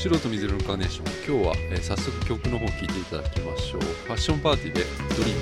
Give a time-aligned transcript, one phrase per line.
[0.00, 1.36] 白と水色のカーネーション。
[1.42, 3.80] 今日は、えー早速曲の方聴いていただきましょう。
[3.82, 4.84] ファッションパーティーで
[5.14, 5.40] 「ドリーム」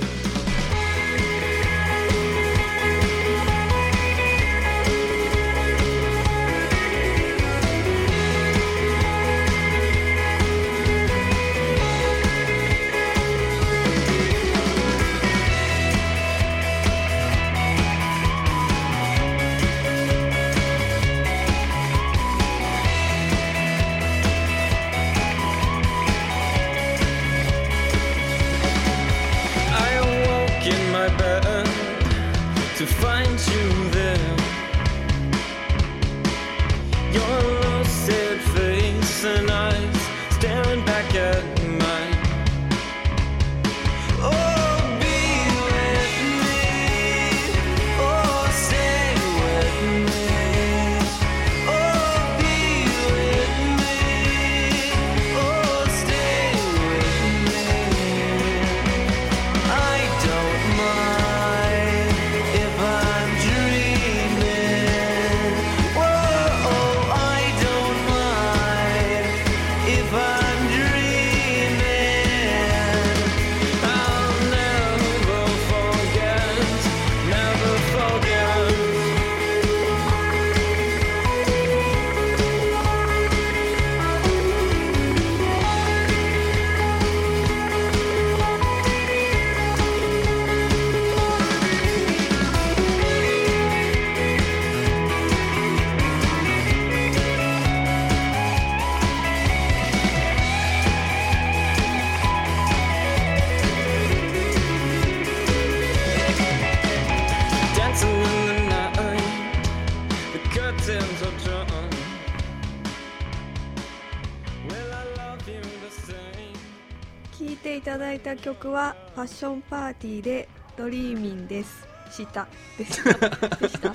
[118.60, 121.86] ただいた曲はファッションパーティーでドリーミンです。
[122.10, 122.46] した。
[122.78, 123.56] でした。
[123.56, 123.94] でした。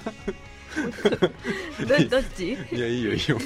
[1.86, 2.54] どどっち？
[2.54, 3.38] いやいいよいいよ。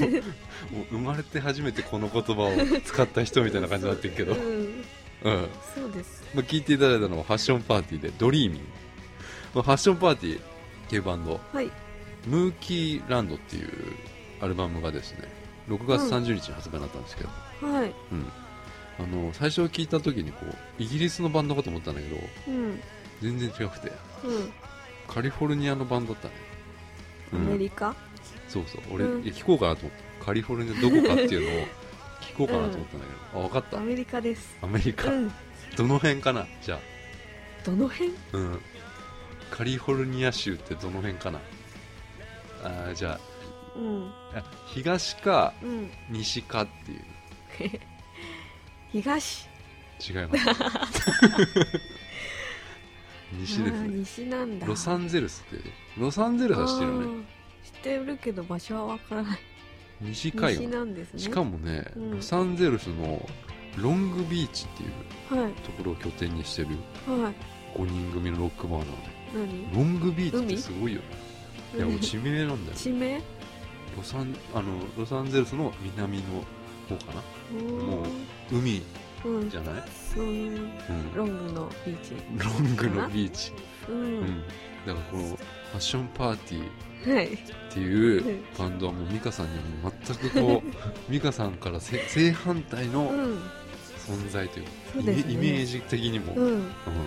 [0.72, 2.52] もう生まれて初めてこの言葉を
[2.86, 4.64] 使った人みたいな感じになってるけど、ううん。
[4.64, 4.84] ん
[5.76, 6.24] そうです。
[6.34, 8.68] まあ、聞いていただいたのはファッションパーティーで「ドリーミング」
[9.56, 10.42] まあ、ファッションパーティーっ
[10.90, 11.40] ていうバンド。
[11.54, 11.72] はい。
[12.26, 13.70] ムーキーランドっていう
[14.42, 15.20] アルバムがですね
[15.70, 17.30] 6月30日に発売になったんですけど、
[17.72, 17.94] はい。
[18.12, 18.32] うん
[19.00, 22.80] あの最初聞いた時にこうイギリスのバンドかと思ったんだけどうん。
[23.22, 23.94] 全然違くてう
[25.08, 26.34] カリフォルニアのバンドだったね、
[27.34, 27.46] うん。
[27.46, 27.96] んアメリカ？
[28.48, 28.82] そうそう。
[28.92, 29.22] 俺、うん。
[29.22, 30.26] 聞こうかなと思った。
[30.26, 31.68] カリフォルニアどこかっていうのを
[32.22, 33.78] 聞こうかなと思ったんだけど、あ分かった。
[33.78, 34.58] アメリカです。
[34.62, 35.32] アメリカ、うん。
[35.76, 36.48] どの辺かな？
[36.62, 36.80] じゃ
[37.64, 38.12] どの辺？
[38.12, 38.62] あうん。
[39.52, 41.40] カリフォルニア州ってどの辺かな？
[42.64, 43.20] あーじゃ
[43.76, 44.12] うん。
[44.34, 45.92] ああ東かうん。
[46.10, 46.92] 西かって
[47.64, 47.80] いう
[48.92, 49.48] 東。
[50.08, 51.12] 違います。
[53.34, 53.88] 西ですね。
[53.90, 54.68] 西なんだ。
[54.68, 55.64] ロサンゼルスって
[55.98, 57.08] ロサンゼルスは知ってるよね。
[57.64, 59.40] 知ってるけど場所はわからない。
[60.02, 60.66] 西海岸。
[60.68, 61.20] 西なんですね。
[61.20, 62.12] しかもね、うん。
[62.12, 63.28] ロサンゼルスの
[63.78, 65.54] ロングビーチっていうはい。
[65.54, 66.70] ところを拠点にしてる
[67.08, 67.80] はい。
[67.80, 68.98] 5人組のロックバンドなの。
[69.34, 69.76] 何？
[69.76, 71.06] ロングビーチってすごいよね。
[71.76, 72.78] いや地名なんだよ。
[72.78, 73.18] 地名？
[73.98, 76.24] ロサンあのロサンゼルスの南の
[76.88, 77.22] 方かな。
[77.62, 78.06] もう
[78.52, 78.82] 海
[79.26, 79.50] うん。
[79.50, 79.84] じゃない、
[80.18, 82.14] うんうん、ロングのビーチ。
[82.38, 83.52] ロングのビーチ、
[83.90, 84.22] ううん。
[84.22, 84.44] ん
[84.86, 87.26] だからこのファッションパーティーはい。
[87.34, 87.38] っ
[87.72, 90.72] ていうバンドはもう美香さんには全くこう
[91.12, 93.42] 美香さんからせ正反対のうん。
[94.08, 94.66] 存在という
[95.00, 95.34] うですね。
[95.34, 96.46] イメージ的にも、うん。
[96.46, 96.62] うん。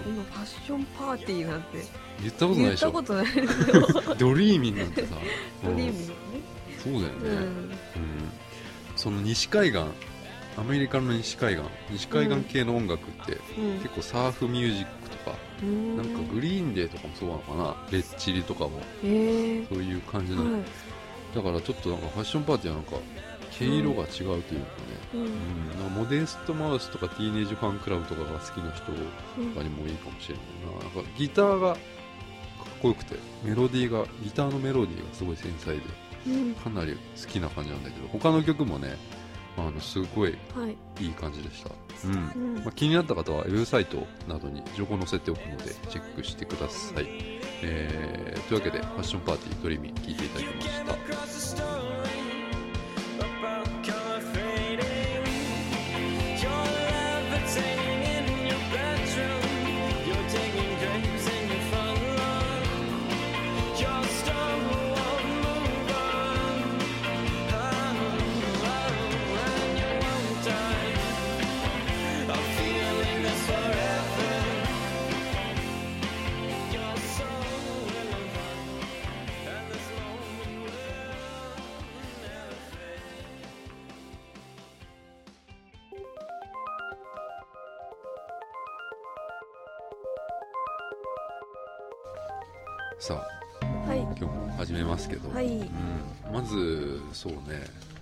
[0.07, 1.69] 今ファッションパーティーなんて
[2.21, 3.27] 言ったことない言っでしたょことない。
[4.19, 5.17] ドリーミンなんてさ。
[5.65, 6.15] う んドリームね。
[6.83, 7.33] そうだよね、うん。
[7.33, 7.75] うん
[9.00, 9.84] その西海岸
[10.59, 13.78] アメリカの西海岸西海岸系の音楽って、うん。
[13.78, 15.97] 結構サーフミュージックとか、うん。
[15.97, 17.77] なんかグリーンデーとかもそうなのかな？
[17.91, 18.80] レッチリとかも。
[19.03, 20.63] へえそういう感じなの、はい。
[21.34, 22.98] だからちょっとなんかファッションパーティーはなんか
[23.59, 24.63] 毛色が違うというかね、
[25.15, 25.21] うん。
[25.22, 25.30] うん。
[25.95, 28.92] モデストマウスとかティーネージファンクラブとかが好きな人と
[29.39, 30.45] うんかにもいいかもしれない
[30.77, 30.84] な。
[30.84, 31.78] なんかギターがかっ
[32.83, 33.15] こよくて
[33.45, 35.77] メロディーがギターのメロディーがすごい繊細で。
[35.77, 36.09] うん
[36.63, 38.97] かなり好きな感じなんだけど他の曲もね
[39.57, 41.05] あのすごいはい。
[41.05, 41.71] いい感じでした、
[42.07, 42.15] うん。
[42.15, 42.63] うん。
[42.63, 47.07] まあ、気になった方はウェブサイトなどに情報載せておくのでチェックしてください、
[47.63, 52.00] えーというわけでファッションパーティードリーミー聞いていただきました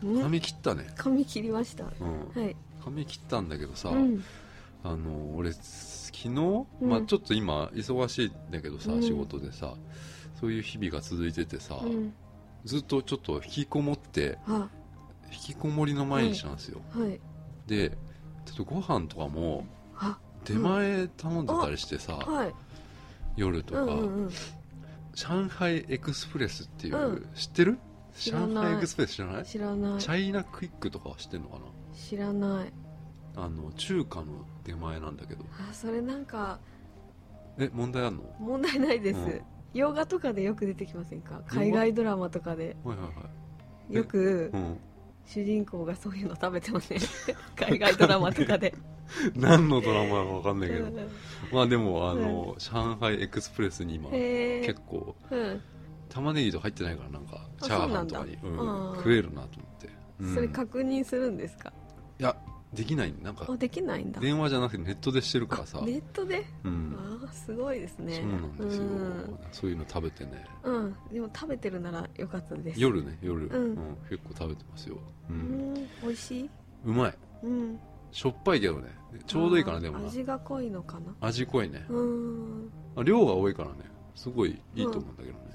[0.03, 1.85] 髪切ったね、髪切りました。
[1.85, 2.43] うん。
[2.43, 2.57] はい。
[2.85, 4.25] 髪切ったんだけどさ、うん。
[4.85, 6.89] あの俺昨日、うん。
[6.89, 9.03] まあ、ちょっと今忙しいんだけどさ、うん。
[9.03, 9.75] 仕事でさ
[10.41, 12.13] そういう日々が続いててさ、うん。
[12.65, 14.69] ずっとちょっと引きこもってあ。
[15.31, 17.21] 引きこもりの毎日なんですよ、はい。
[17.67, 17.91] で
[18.47, 19.67] ちょっとご飯とかも
[19.97, 20.19] あ。
[20.45, 22.55] 出前頼んでたりしてさ、はい。
[23.37, 24.31] 夜とか、うんうんうん。
[25.15, 27.27] 上海エクスプレスっていう、うん。
[27.35, 27.79] 知ってる？
[28.19, 29.45] 知らない上海エクスプレス知らない。
[29.45, 30.01] 知らない。
[30.01, 31.59] チャイナクイックとかは知ってんのか
[31.95, 32.73] 知らない。
[33.37, 34.27] なあの中華の
[34.65, 35.45] 出前なんだけど。
[35.71, 36.59] あそれなんか
[37.59, 38.23] え問題あんの？
[38.41, 39.43] 問題ないです、うん。
[39.75, 41.43] 洋画とかでよく出てきませんか？
[41.47, 42.77] 海外ドラマとかで。
[42.85, 43.13] はいはいは
[43.91, 43.95] い。
[43.95, 44.79] よくうん。
[45.27, 47.01] 主人公がそういうの食べてますね
[47.55, 48.75] 海外ドラマとかで。
[49.37, 50.85] 何のドラマか分かんないけど。
[50.87, 50.97] うん。
[51.53, 55.63] まあでもあの、上海エクスプレスに今結構うん
[56.09, 58.39] 玉ねぎとか入ってないからなんかあチャーハンとかに。
[58.41, 58.63] そうな
[58.93, 59.89] ん食えるなと思って、
[60.21, 60.35] うん。
[60.35, 61.73] それ確認するんですか？
[62.19, 62.37] いや
[62.75, 63.15] できない。
[63.23, 64.21] なんかあできないんだ。
[64.21, 65.79] 電話じゃなくてネットでしてるからさ。
[65.83, 66.45] あネットで？
[66.65, 66.97] うん。
[67.25, 68.17] ああすごいですね。
[68.17, 69.39] そうなんですよ、うん。
[69.53, 70.45] そういうの食べてね。
[70.65, 72.81] うん、でも食べてるならよかったです。
[72.81, 73.97] 夜ね夜、うん。
[74.11, 74.99] 結構食べてますよ、
[75.31, 75.39] ううん
[75.73, 75.75] ん。
[76.03, 76.51] 美味しい？
[76.85, 77.15] うまい。
[77.43, 77.79] うん。
[78.13, 78.89] しょっぱいけどね。
[79.27, 80.07] ちょうどいいかなでもな。
[80.07, 81.15] 味が濃いのかな？
[81.21, 82.71] 味濃いね、うん。
[82.97, 83.77] あ量が多いからね。
[84.15, 85.48] すごいいいと思うんだけどね、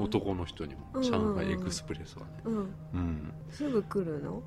[0.00, 1.02] 男の人にも、うん。
[1.02, 2.28] 上海エクスプレスはね。
[2.44, 2.56] うん。
[2.56, 3.32] うん。
[3.50, 4.42] すぐ来るの？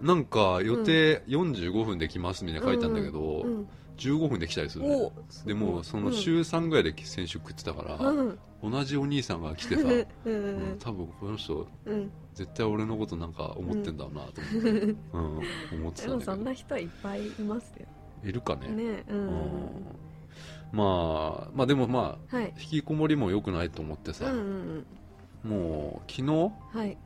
[0.00, 3.68] なんか予定45分で来ますみたいな書いたんだけど、うん。
[3.98, 8.38] 15分で来たりするねおでもその週3ぐらいで先週食ってたから、うん。
[8.62, 10.72] 同じお兄さんが来てさ、う うん。
[10.74, 12.10] ん、多分この人うん。
[12.34, 14.80] 絶対俺のことなんか思ってんだろうなと思って、
[15.12, 15.78] うん。
[15.80, 16.44] 思ってでもそんたんだけど。
[16.44, 17.86] な人はいっぱいいますよ。
[18.24, 18.68] いるかね。
[18.68, 19.30] ねううんん
[20.72, 22.52] まあまあでもまあはい。
[22.58, 24.42] 引きこもりも良くないと思ってさ、うんう
[24.78, 24.86] ん
[25.44, 26.96] もう昨日うんはい。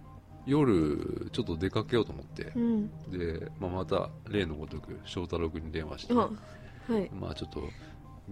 [0.46, 2.88] 夜ちょっと出かけようと思ってう、ん。
[3.10, 6.28] で、まあ、また例のごとく翔太郎君に電話して、あは
[7.00, 7.10] い。
[7.10, 7.62] まあちょっと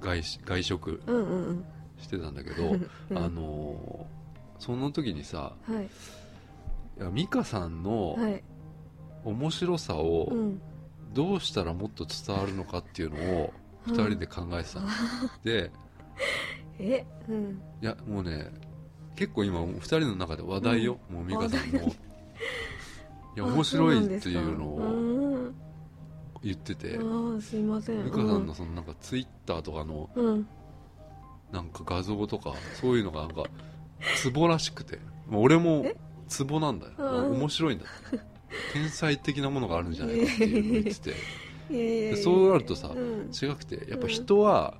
[0.01, 1.65] 外し外食うんうんうん。
[1.99, 3.19] してたんだけど、うん。
[3.19, 4.25] あのー
[4.61, 5.85] その時にさはい。
[5.85, 5.89] い
[7.03, 8.43] や美香さんのはい。
[9.25, 10.61] 面白さをうん。
[11.13, 13.53] どうしたらもっと伝わるのかっていうのを
[13.87, 14.89] 2人で考えてたの、
[15.43, 15.71] で
[16.79, 17.63] えうん。
[17.83, 18.51] いやもうね
[19.17, 21.79] 結構今2人の中で話題よ、もう美香さんの。
[21.89, 21.93] い
[23.37, 26.99] や面白いっていうのをを言ってて。
[27.41, 28.05] すいません。
[28.05, 30.47] 美香さんのそのなんかツイッターとかのうん。
[31.53, 33.45] なんか画像とかそういうのがなんか
[34.17, 34.99] ツボらしくて。
[35.29, 35.97] もう俺もえ？
[36.29, 36.93] ツボなんだよ。
[36.99, 37.39] うん。
[37.39, 37.85] 面白いんだ。
[38.73, 41.15] 天才的なものがあるんじゃないかっていうのを言ってて
[42.23, 43.31] そうなるとさうん。
[43.31, 44.75] 違くてやっぱ人は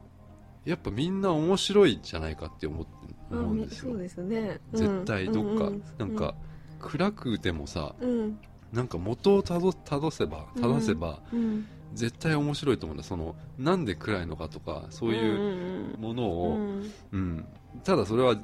[0.65, 2.91] やっぱみんな面白いんじゃないかって思って
[3.31, 3.93] あ思うんですよ。
[3.93, 4.61] そうですね。
[4.73, 4.79] うん。
[4.79, 5.65] 絶対どっか。
[5.67, 6.35] うんなんか
[6.81, 8.39] 暗くてもさうん。
[8.73, 11.67] なんか元をたどたどせば正せばうん。
[11.95, 13.05] 絶対面白いと思うんだ。
[13.05, 16.93] そのなんで暗いのかとかそういうものうをん。
[17.13, 17.47] うん、
[17.85, 18.37] ただそれは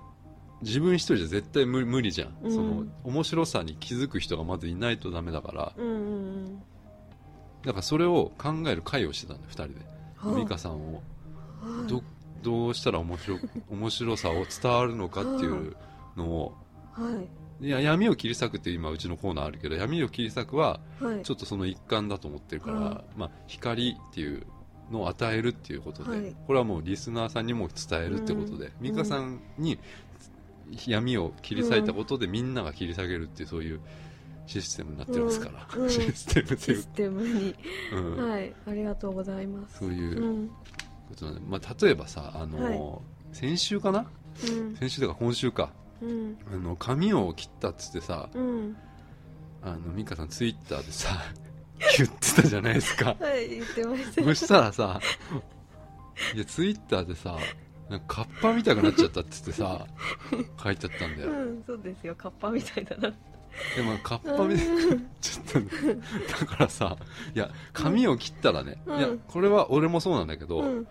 [0.62, 2.54] 自分一人じゃ絶対無無理じゃん、うん。
[2.54, 5.73] その面白さに気づく人がまずいないとダメだから。
[5.76, 6.62] うんうん
[7.64, 9.75] だからそれを考える会をしてたんだよ2人で。
[10.25, 10.95] うん美香さんを。
[10.95, 11.00] は
[11.87, 11.88] い。
[11.88, 12.02] ど
[12.43, 13.38] どうしたら面白
[13.71, 15.76] 面白さを伝わるのかっていう
[16.17, 16.55] のを。
[16.93, 17.11] は
[17.61, 17.67] い。
[17.67, 21.23] いや闇を切り裂くって今うちのコーナーあるけど闇を切り裂くははい。
[21.23, 24.47] ちょっとその一環だと思ってるから、うんまあ、光っていう
[24.90, 26.37] のを与えるっていうことで、はい。
[26.47, 28.73] これはもうリスナーさんにも伝えるってことで、うん。
[28.81, 29.79] 美香さんに
[30.87, 33.81] 闇を切り裂いたことでみんなが切り裂けるっていうそういう
[34.50, 35.83] システムになってますから、うん。
[35.83, 35.90] うん。
[35.90, 37.54] システムシス、テムに。
[37.92, 38.30] うん。
[38.30, 38.54] はい。
[38.66, 39.78] ありがとうございます。
[39.78, 40.49] そういううん。
[40.49, 40.54] こ
[41.16, 43.02] となんで、まあ、例えばさあの、は
[43.33, 43.37] い。
[43.37, 44.07] 先週かな？
[44.49, 44.76] うん。
[44.76, 45.71] 先週とか今週か。
[46.02, 46.37] うん。
[46.52, 48.76] あの髪を切ったっつってさうん。
[49.62, 51.11] あの美香さんツイッターでさ
[51.99, 53.14] 言ってたじゃないですか。
[53.21, 54.23] はい言ってました。
[54.25, 55.00] そしたらさ、
[56.35, 57.37] いや、ツイッターでさ、
[57.88, 59.87] なんかカッパみたくなっちゃったってってさ、
[60.62, 61.30] 書いてあったんだよ。
[61.30, 62.14] うんそうですよ。
[62.16, 63.12] カッパみたいだな
[63.76, 66.97] でも、カッパみたいな、ちょっと、だからさ、
[67.35, 68.99] いや、髪を切ったらね、うん。
[68.99, 70.87] いや、これは俺もそうなんだけど、うん。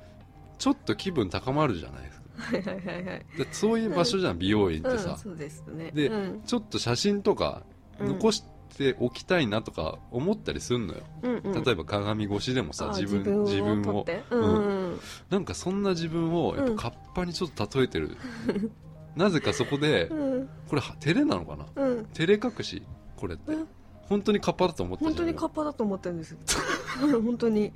[0.57, 2.29] ちょっと気分高まるじゃないですか。
[2.39, 3.25] はいはいはいはい。
[3.37, 5.11] でそういう場所じゃん、美容院ってさ。
[5.11, 5.91] うんそうですね。
[5.93, 6.41] でうん。
[6.45, 7.63] ちょっと写真とか
[7.99, 8.43] 残し
[8.77, 11.01] ておきたいなとか思ったりするのよ。
[11.23, 11.63] うんうん。
[11.63, 14.03] 例えば鏡越しでもさ、あ自分、自分を撮っ。
[14.05, 14.23] て。
[14.29, 14.99] うんうん
[15.29, 18.17] なんかそんな自分をやっぱカッパにちょっと例えてる、
[19.19, 20.49] なぜかそこでうん。
[20.69, 21.65] これは照れなのかな？
[21.75, 22.05] うん。
[22.13, 22.81] 照れ隠し？
[23.17, 23.51] これって。
[23.53, 23.67] うん。
[24.07, 25.25] 本当にカッパだと思った本じゃん。
[25.27, 26.35] 当にカッパだと思ってるんです。
[27.23, 27.71] 本当に。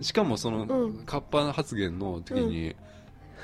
[0.00, 0.98] しかもその、うん。
[1.04, 2.76] カッパ発言の時に、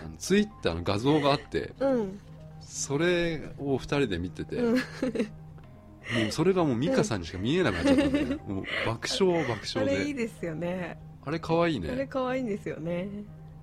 [0.02, 2.18] あのツイッターの画像があってうん。
[2.60, 4.74] それを2人で見てて、うん。
[4.76, 4.78] も
[6.28, 9.98] うそれがもう美香さんにしか見えなくなっちゃったんだよ、 もう爆笑爆あ笑で。
[10.04, 10.98] れいいですよね。
[11.24, 13.08] あれ可愛いあれね可愛いんですよね。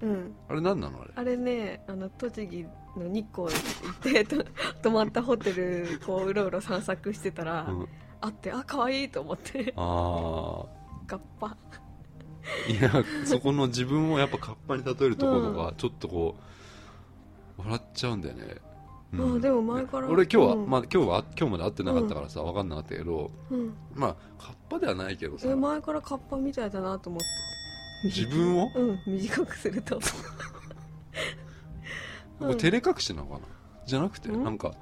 [0.02, 0.34] うん。
[0.48, 1.12] あれ何なのあれ？
[1.16, 2.66] あれねあの栃木
[2.98, 3.54] の日光行
[3.92, 4.46] ってと
[4.82, 7.88] 泊まったホテルこううろうろ散策してたら、うん、
[8.22, 10.66] あってあ可愛いと思ってあ
[11.08, 11.48] ガッパ。
[11.48, 11.56] あ
[12.68, 12.92] いや
[13.26, 16.36] そこの自分をやっぱカッパに例えるところとか、ちょっとこ
[17.58, 18.56] う笑っちゃうんだよね、
[19.14, 19.38] うん。
[19.38, 20.70] あでも前から俺今日は、うん。
[20.70, 23.74] まあ今日は今日まで会ってなかったからさ、分かんなかったけどうん。
[23.94, 25.48] まあカッパではないけどさ。
[25.48, 28.08] え前からカッパみたいだなと思って。
[28.08, 28.72] 自分を？
[28.74, 30.00] うん短くすると
[32.40, 33.42] これ照れ隠しなのかな？
[33.86, 34.44] じゃなくてうん。
[34.44, 34.74] なんか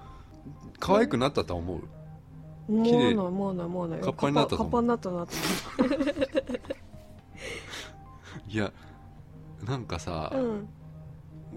[0.80, 1.82] 可愛くなったとは思う？
[2.70, 2.98] 思綺麗。
[2.98, 3.98] わない思わない思わな。
[3.98, 5.32] いカッパになったとカッ思うパになったなと
[8.50, 8.72] いや
[9.66, 10.68] なんかさ、思って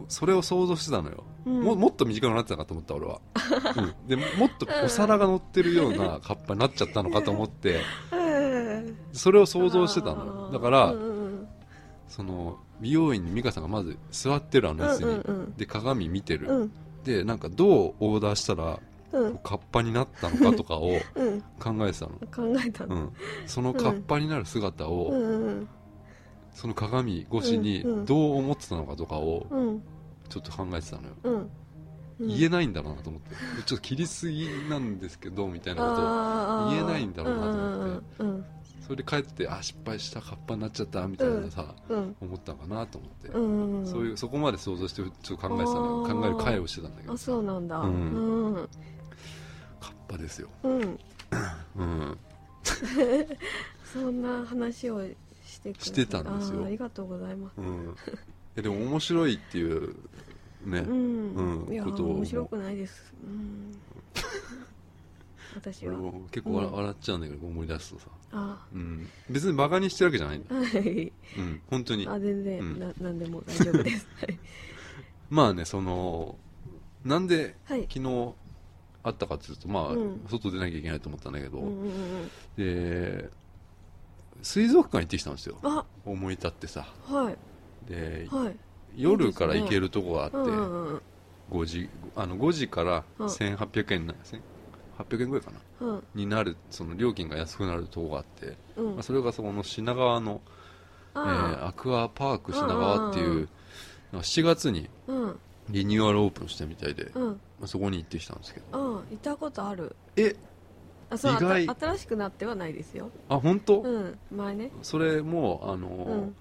[0.08, 1.60] それを想像してたのよ、うん。
[1.62, 3.20] ももっと短くなってたかと思った俺は、
[3.76, 7.80] うん、でもっとお皿が乗ってるようなカッパになっちゃったのかと思って。
[8.12, 8.96] うん。
[9.12, 10.50] それを想像してたのよ。
[10.52, 11.48] だから、うんうん。
[12.08, 15.54] その美容院に美香さんがまず座ってるあの椅子に、うんうんうん。
[15.56, 16.72] で鏡見てる、うん。
[17.04, 18.78] でなんかどうオーダーしたら
[19.12, 19.38] うん。
[19.38, 21.40] カッパになったのかとかを うん。
[21.58, 22.96] 考えてたの、考えたの。
[22.96, 23.12] うん、
[23.46, 25.20] そのカッパになる姿を、うん。
[25.20, 25.68] うん
[26.52, 29.82] その鏡越しにどう思ってたのかとかをうん。
[30.28, 31.48] ちょっと考えてたのよ、
[32.20, 33.34] 言えないんだろうなと思って。
[33.66, 47.78] ちょっと切りすぎなんですけどみたいなこと言えないんだろうなと思ってそれで帰ってあ失敗したカッパになっちゃったみたいなさ、うん思ったのかなと思って、うんうんそういうそこまで想像してちょっと考えてたの考える会をしてたんだけどあそうなんだ。
[47.78, 47.92] ううん。
[47.92, 48.68] んうん。
[49.80, 50.48] カッパですよ。
[50.62, 50.98] うん。
[51.76, 52.18] うん。
[53.92, 55.02] そんな話を
[55.44, 56.64] してしてたんですよ。
[56.64, 57.54] ありがとうございます。
[57.58, 57.96] うん。
[58.56, 59.94] えでも面白いっていう
[60.64, 61.72] ね、うん、うん。
[61.72, 63.72] いやことを面白くないです、うん、
[65.54, 68.66] 私俺はも結構笑,、っちゃうんだけど思い出すとさ、あ。
[68.72, 71.12] うん、別にバカにしてるわけじゃないんだ、はい。
[71.38, 72.08] うん、本当に。
[72.08, 72.78] あ全然、うん。
[72.78, 74.06] な何でも大丈夫です。
[74.20, 74.38] はい。
[75.28, 76.36] まあねその
[77.04, 77.86] なんではい。
[77.92, 78.34] 昨日
[79.02, 80.20] あったかっていうとまあ、うん。
[80.28, 83.30] 外出なきゃいけないと思ったんだけど、うんうんうんで
[84.42, 85.58] 水族館行ってきたんですよ。
[85.62, 85.84] あ。
[86.06, 86.86] 思い立ってさ。
[87.04, 87.36] はい。
[87.90, 88.56] ではい。
[88.96, 91.02] 夜から行けるとこがあって、うんうんうん
[91.50, 93.26] 5時あの5時からうん。
[93.26, 94.14] 1800円な、
[95.04, 95.86] 800円ぐらいかな。
[95.86, 96.02] うん。
[96.14, 98.94] になるその料金が安くなるとこがあって、うん。
[98.94, 100.40] まあ、それがそこの品川の、
[101.14, 103.48] えーあアクアパーク品川っていう、うんうんうん。
[104.12, 104.88] なんか7月に
[105.68, 107.40] リニューアルオープンしたみたいで、まうん。
[107.62, 108.78] あ、そこに行ってきたんですけど。
[108.78, 108.96] うん。
[108.96, 109.94] 行ったことある。
[110.16, 110.36] え？
[111.10, 111.66] あそう意外。
[111.66, 113.10] 新しくなってはないですよ。
[113.28, 114.18] あ本当、うん。
[114.30, 114.70] 前ね。
[114.82, 116.36] それもあのーうん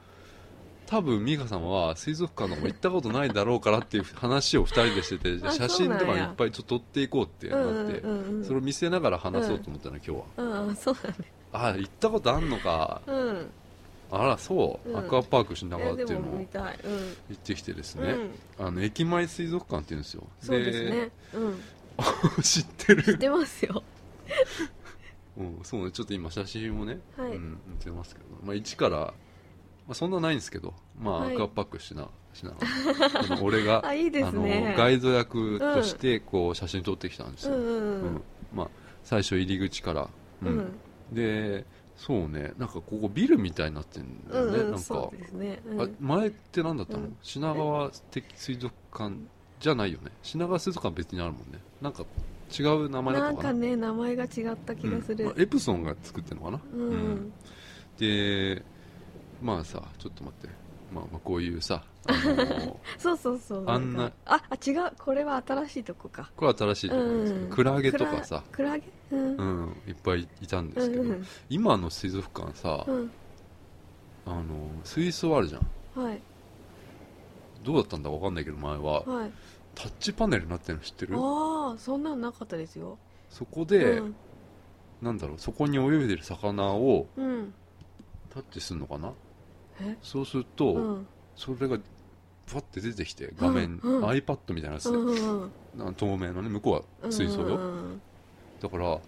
[0.89, 10.24] 多分美香さんは水族館のも行ったことないだろうからっていう話を2人でしてて写真とかいっぱいちょっと撮っていこうってなって、うんうんうんそれを見せながら話そうと思ったの、今日は。
[10.38, 11.15] うんそうだね
[11.51, 13.01] あ行ったことあんのか。
[13.05, 13.50] うん。
[14.12, 14.98] あらそう、うん。
[14.98, 18.15] アクアパーク品川っていうのを行ってきてですね、
[18.58, 18.65] うん。
[18.65, 20.24] あの駅前水族館っていうんですよ。
[20.41, 21.12] そうですね。
[21.34, 21.62] うん。
[22.41, 23.03] 知ってる。
[23.03, 23.84] 知ってますよ。
[25.38, 25.91] うん、そうね。
[25.91, 27.36] ちょっと今写真もね、はい。
[27.36, 29.13] うん、見てますけど、まあ、一から、
[29.89, 31.34] まあ、そんなないんですけど、まあはい。
[31.34, 32.58] アクアパックしな しなが
[33.36, 34.67] ら俺が あいいですね。
[34.67, 38.22] あのガイド役としてこう写真撮ってきたんですよ、うんうんうん。
[38.53, 38.69] まあ、
[39.03, 40.08] 最初入り口から、
[40.43, 40.58] ううん。
[40.60, 40.72] ん
[41.12, 41.65] で
[41.98, 44.79] そうねなんかここビルみたいになってるんだよね、うんうんなんか。
[44.79, 45.60] そう、ですね。
[45.65, 45.81] うん。
[45.81, 47.17] あ前って何だったの、うん。
[47.24, 49.15] 品川的水族館
[49.60, 50.12] じゃないよね？
[50.22, 51.60] 品川水族館別にあるもんね。
[51.81, 52.05] なんか
[52.58, 53.31] 違う名前だっな？
[53.31, 54.29] んかたかなね名前が違っ
[54.65, 55.24] た気がする。
[55.25, 55.29] うん。
[55.31, 57.34] まあエプソンが作ってるのかな、うん、うん。
[57.98, 58.63] で
[59.41, 60.53] まあさちょっと待って、
[60.93, 63.63] まあ、まあこういうさ、あの そうそうそう。
[63.67, 64.91] あんなかああ違う。
[64.98, 66.31] これは新しいとこか。
[66.36, 67.51] これ新しいところですけど、うん。
[67.51, 68.84] クラゲとかさ、クラゲ？
[69.12, 69.38] うん。
[69.38, 73.12] う、ん、いっぱいいたんですけど、うん今の水族館さ、うん。
[74.25, 74.43] あの
[74.84, 76.03] 水槽あるじゃん。
[76.03, 76.22] はい。
[77.63, 79.01] どうだったんだか分かんないけど前は。
[79.03, 79.31] はい。
[79.75, 81.15] タッチパネルになってるの知ってる？
[81.17, 82.98] ああそんなんなかったですよ。
[83.29, 84.15] そこで、うん。
[85.01, 87.53] なんだろうそこに泳いでる魚をうん。
[88.29, 89.10] タッチするのかな？
[89.10, 89.12] え
[90.01, 91.07] そうすると、うん。
[91.36, 91.77] それが
[92.51, 94.05] パッて出てきて画面、うんうん。
[94.05, 95.51] iPad みたいなやつで、うん
[95.95, 98.01] 透明のね向こうは水槽よ、うん
[98.59, 99.00] だから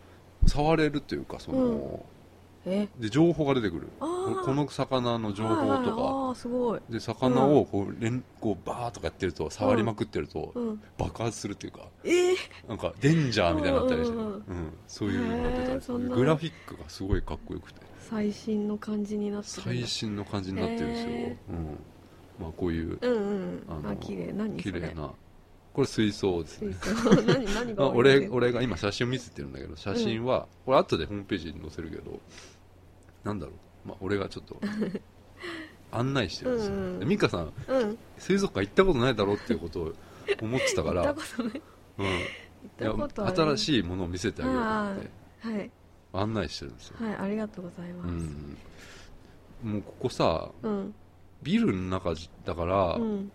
[0.47, 2.20] 触れるっていうかその、え
[2.65, 3.87] で情報が出てくる。
[3.99, 6.01] この魚の情報とか。
[6.01, 6.79] ああすごい。
[6.89, 12.33] で魚をこう連こうバーッとかやってると触りまくってるとうん爆発するっていうかえ？
[12.33, 12.35] え
[12.67, 14.43] なんかデンジャーみたいになったりして、うん
[14.87, 15.99] そういうのが出たりする。
[16.09, 17.81] グラフィックがすごいかっこよくて。
[18.09, 21.79] 最新の感じになってる最新の感じになってるんですよ、へうん。
[22.39, 23.63] まあこういううんうん。
[23.69, 25.11] あの綺麗な
[25.73, 26.75] これ水槽ですね。
[27.77, 32.19] あ、俺俺が今写真を見せてるんだけど写真は、これ後でホームページに載せるけど
[33.23, 33.53] なんだろ
[33.85, 34.59] う、まあ、俺がちょっと
[35.91, 36.99] 案内してるんですよ、うんうん。
[36.99, 37.97] で美香さんうん。
[38.17, 39.93] 水族館行ったことないだろうっていうことを
[40.41, 42.17] 思ってたからうん、い行
[42.67, 43.35] ったやことある。
[43.35, 45.09] 新しいものを見せてあげようと思って
[45.59, 45.71] はい。
[46.13, 48.09] 案内してるんですよ、はいありがとうございます。
[48.09, 48.57] うん、
[49.63, 50.93] もうここさうん。
[51.43, 52.13] ビルの中
[52.45, 53.31] だから、うん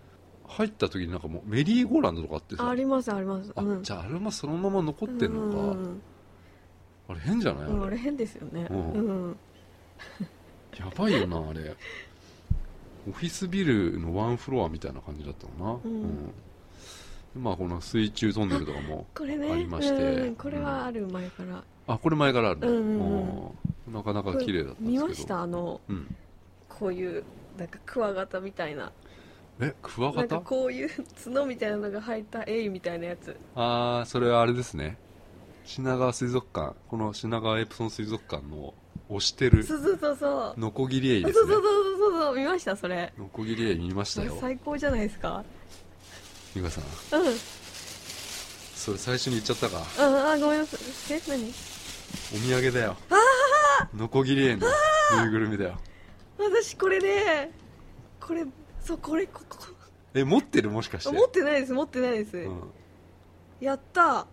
[0.47, 2.65] 入った時になんかもうメリーゴーランドとかあってさ。
[2.65, 3.51] あありますあります。
[3.55, 3.83] あうん。
[3.83, 5.69] じゃああれもそのまま残ってんのか、うん。
[5.71, 6.01] うん
[7.09, 8.67] あれ変じゃない、うん、ああれれ変ですよね。
[8.69, 9.29] ううん。
[9.31, 9.37] ん。
[10.77, 11.73] やばいよなあれ。
[13.09, 16.27] オフィスビルのワンフロアみたいな感じだったのな、うん。
[16.27, 16.29] で
[17.37, 19.51] まあこの水中トンネルとかもこれね。
[19.51, 20.03] ありまして。
[20.03, 21.63] うん、これはある前から。
[21.87, 23.53] あこれ前からあるの、
[23.87, 25.03] うんなかなか綺麗だったんですけど。
[25.05, 25.41] 見ました？
[25.43, 26.15] あの、うん。
[26.67, 27.23] こういう、
[27.57, 28.91] なんかクワガタみたいな。
[29.59, 30.89] えクワなんかガタこういう
[31.23, 33.35] 角みたいなのが入ったエイみたいなやつ。
[33.55, 34.97] ああそれはあれですね。
[35.65, 36.75] 品川水族館。
[36.89, 38.73] この品川エプソン水族館の
[39.09, 40.59] 推してるそうそうそうそう。
[40.59, 41.53] ノコギリエイそうですね。
[41.53, 43.13] そうそうそうそう、見ましたそれ。
[43.17, 44.37] ノコギリエイ見ましたよ。
[44.39, 45.43] 最高じゃないですか？
[46.55, 46.81] 美香さ
[47.17, 47.19] ん。
[47.19, 47.27] うん。
[47.27, 47.33] うん、
[48.75, 49.83] それ最初に言っちゃったか？
[49.99, 51.17] あ、ごめんなさい。
[51.17, 51.49] え、何？
[52.33, 52.95] お土産だよ。
[53.95, 54.67] ノコギリエイの
[55.21, 55.77] ぬいぐるみだよ。
[56.37, 57.51] 私これね、
[58.19, 58.45] これ、
[58.87, 59.57] そう、これ、ここ。
[60.13, 60.69] え持ってる？
[60.69, 61.13] もしかして。
[61.13, 62.37] 持ってないです、持ってないです。
[62.37, 62.61] うん。
[63.59, 64.25] やった。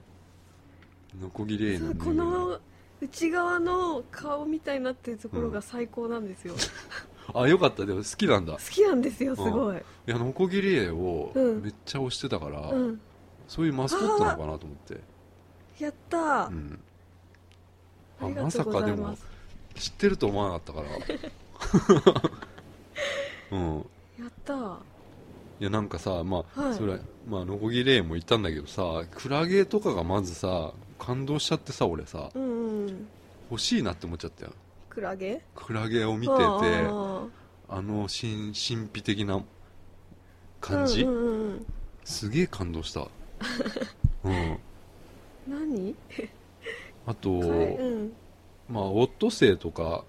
[1.20, 2.60] ノコギリこの
[3.00, 6.54] 内側の顔みたいになってるところが最高なんですよ、
[7.34, 7.84] あよかった。
[7.84, 8.52] でも好きなんだ。
[8.52, 11.62] 好きなんですよすごい、いやノコギリエイをうん。
[11.62, 13.00] めっちゃ推してたから、うん、
[13.48, 15.00] そういうマスコットなのかなと思って。
[15.78, 16.16] やった。
[16.16, 16.80] ー、うん
[18.20, 19.16] あまさかでも
[19.74, 20.82] 知ってると思わなかったか
[22.12, 22.28] ら。
[23.58, 23.86] うん
[24.18, 24.54] やった。
[24.54, 24.76] ー
[25.60, 26.74] いやなんかさまあ、はい。
[26.74, 26.98] それ
[27.28, 32.30] まあノコギリエイも言ったんだけどさクラゲとかがまずさ感動しちゃってさ俺さ。
[32.34, 33.06] うんうん。
[33.50, 34.52] 欲しいなって思っちゃったよ。
[34.88, 35.42] クラゲ？
[35.54, 37.26] クラゲを見ててあ
[37.68, 37.82] あ。
[37.82, 39.42] の神神秘的なー
[40.60, 41.66] 感じ、うんうんうん
[42.04, 43.00] すげえ感動した。
[44.24, 44.58] うん。
[45.48, 45.94] 何？
[47.06, 48.12] あと、うん。
[48.68, 50.04] まあオットセイとか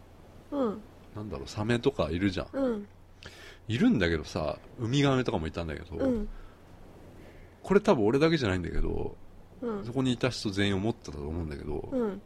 [0.51, 0.81] うん。
[1.15, 2.47] なんだろうサメとかいるじゃん。
[2.53, 2.87] うん
[3.67, 6.27] いるんだけどさウミガメとかもいたんだけど、うん。
[7.63, 9.15] これ多分俺だけじゃないんだけど
[9.61, 9.85] うん。
[9.85, 12.21] そこにいた人全員思ってたと思うんだけど、うん。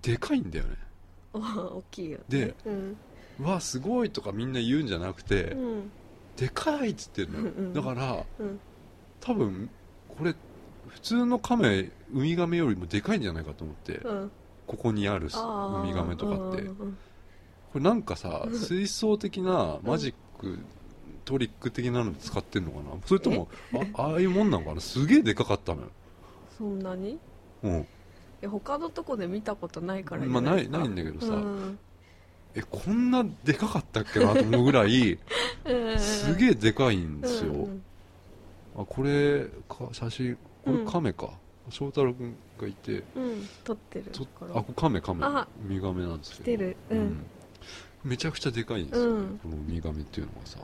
[0.00, 0.76] でかいんだよね。
[1.34, 2.54] お大きいよ、ね、で
[3.40, 5.90] うわすごいとかみんな言うんじゃなくて、うん。
[6.36, 7.72] でかいっつってんのよ、うんうん。
[7.72, 8.60] だからうん。
[9.20, 9.70] 多分
[10.08, 10.34] これ
[10.88, 14.30] 普通のカメウミガメよりもでかいんじゃないかと思って、うん。
[14.66, 16.62] ここにあるウミガメとかって、
[17.72, 20.58] これなんかさうん 水槽的なマジック、
[21.24, 22.90] トリック的なので使ってんのかな？
[23.06, 23.48] それとも
[23.96, 24.80] あああいうもんなのかな？
[24.80, 25.88] すげえでかかったのよ。
[26.58, 27.10] そんなに？
[27.12, 27.18] い
[27.62, 27.86] うん。
[28.40, 31.78] や他のとこで見たことないからじまあないないんだけどさ、うん。
[32.54, 34.20] えこんなでかかったっけ？
[34.20, 35.18] なと思うぐらい
[35.98, 37.82] すげええでかいんですよ、うん
[38.74, 40.86] あこれか写真これうん。
[40.86, 41.28] カメか、
[41.68, 43.02] 翔太郎君がいて。
[43.14, 44.06] うん撮ってる
[44.54, 45.24] あこれカメカメ。
[45.24, 45.46] あ。
[45.64, 46.42] ウミガメなんですけど。
[46.42, 46.76] 来てる。
[46.90, 47.26] うん
[48.04, 49.40] めちゃくちゃでかいんですよ、うん。
[49.42, 50.58] このウミガメっていうのがさ。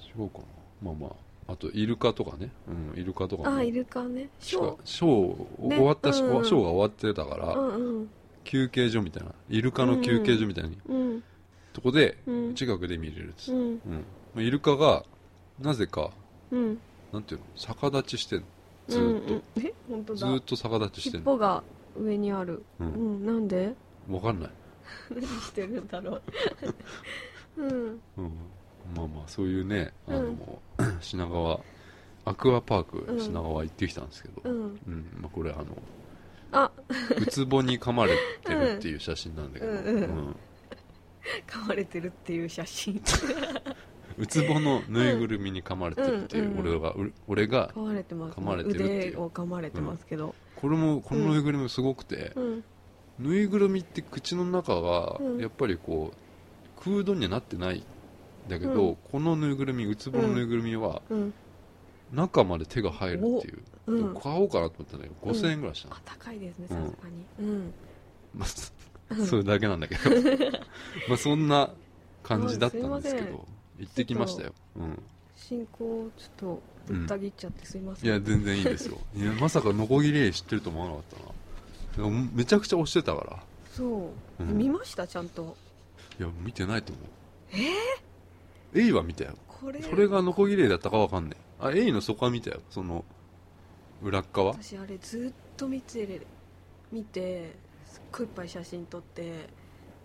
[0.00, 0.44] 違うかな。
[0.82, 1.10] まあまあ。
[1.46, 2.50] あとイルカとかね、
[2.94, 3.56] うん、イルカとかも。
[3.56, 4.30] あイルカね。
[4.40, 5.76] ショショーね。
[5.76, 8.08] 終わったショーが終わってたから、ーうんうん。
[8.44, 11.22] 休憩所みたいなイルカの休憩所みたいなうん
[11.74, 12.54] とこでうん。
[12.54, 13.58] 近くで見れるんです、うん。
[13.58, 13.78] うん。
[14.34, 15.04] まあイルカが
[15.60, 16.12] なぜか
[16.50, 16.78] うん。
[17.12, 17.46] なんていうの？
[17.56, 18.44] 逆立ちしてんの。
[18.88, 19.42] ずーっと、うん
[19.96, 21.32] うんずーっと逆立ちしてんの。
[21.32, 21.62] 尻尾が
[21.98, 22.62] 上にある。
[22.80, 23.26] ううんん。
[23.26, 23.74] なんで？
[24.10, 24.50] わかんない、
[25.10, 26.22] 何してるんだろう。
[27.62, 28.00] うん。
[28.18, 28.32] うん、
[28.96, 31.60] まあまあそういうねあの、う ん品川
[32.24, 33.20] アクアパークうん。
[33.20, 34.80] 品川行ってきたんですけど、うん。
[34.86, 35.06] うん。
[35.20, 35.64] まあ、これあの
[36.52, 36.70] あ。
[37.18, 40.36] ウツボに噛まれてるっていう写真なんだけど、うん。
[41.46, 43.00] 噛まれてるっていう写真。
[44.16, 49.08] ウツボのぬいぐるみに噛まれてるっていう、俺がう俺が噛まれてるっていう。
[49.08, 50.34] 腕を噛まれてますけど。
[50.56, 52.64] これもこのぬいぐるみすごくて、うん
[53.18, 55.38] ぬいぐるみって口の中がうん。
[55.38, 57.82] やっぱりこう空洞にはなってないん
[58.48, 58.96] だけど、うん。
[59.10, 61.34] このぬいぐるみウツボのぬいぐるみはうん。
[62.12, 64.14] 中まで手が入るっていう、うん。
[64.14, 67.50] 買おうかなと思ったんだけど5000円ぐらいしたの、あ高いですねうんさすがに。
[67.50, 67.74] うん。
[68.34, 68.72] まあそ
[69.26, 70.10] それだけなんだけど。
[71.08, 71.70] まあそんな
[72.24, 73.46] 感じだったんですけど
[73.78, 75.02] 行ってきましたよ、うん、
[75.36, 78.98] 進行ちょっとぶった切っちゃってすいません、いや全然いいですよ。
[79.14, 81.32] いやまさかノコギリエイ知ってると思わなかったな
[82.32, 83.42] めちゃくちゃ押してたから。
[83.72, 84.58] そう、うん。
[84.58, 85.06] 見ました？
[85.06, 85.56] ちゃんと。
[86.18, 87.04] いや見てないと思う。
[88.74, 88.80] え？
[88.80, 89.34] エイは見たよ。
[89.48, 89.80] ここれ。
[89.82, 92.60] それがノコギリだったかわかんないあエイのそこは見たよ。
[92.70, 93.04] その
[94.02, 94.52] 裏っ側？
[94.52, 96.20] 私あれずっと見てれ
[96.92, 99.48] 見てすっごいいっぱい写真撮って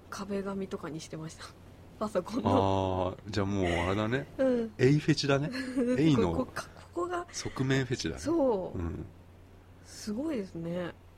[0.09, 1.45] 壁紙とかにしてました。
[1.99, 3.13] パソコンの。
[3.17, 4.27] ああじゃあもうあれだね。
[4.37, 4.71] うん。
[4.77, 5.49] エイフェチだね。
[5.97, 8.21] エイこのこかここが側面フェチだね。
[8.21, 9.05] そう、うん。
[9.85, 10.91] すごいですね。
[10.91, 11.08] お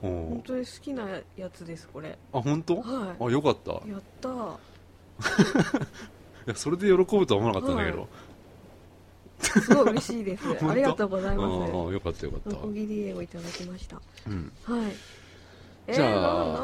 [0.00, 2.16] 本ー当に好きなやつですこれ。
[2.32, 2.76] あ本当？
[2.76, 3.72] はあよかった。
[3.72, 4.28] いいやった。
[5.18, 5.86] ー
[6.46, 8.08] やそれで喜ぶとは思わなかったんだけど、
[9.40, 10.44] すごい嬉しいです。
[10.58, 10.70] 当？
[10.70, 11.48] ありがとうございあまあ
[11.92, 12.50] よかったよかった。
[12.50, 14.00] すノコギリエをいただきました。
[14.26, 14.52] うん。
[14.64, 14.92] はい。
[15.88, 16.12] えじゃー、あ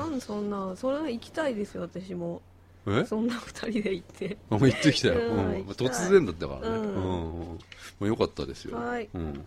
[0.00, 2.40] なんなんそんなそれ行きたいですよ私も。
[2.86, 3.04] え？
[3.06, 4.36] そんな二人で行って。
[4.50, 6.82] あもう行ってきたよ、うん突然だったからね、うん。
[6.82, 6.94] うん。
[6.94, 7.58] も
[8.00, 9.08] うよかったですよ、はい。
[9.14, 9.46] うん。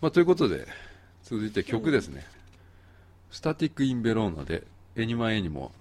[0.00, 0.66] まあ、ということで
[1.28, 2.24] 続いて曲ですね、
[3.30, 5.72] スタティック・イン・ベローナで「エニマ・エニモ」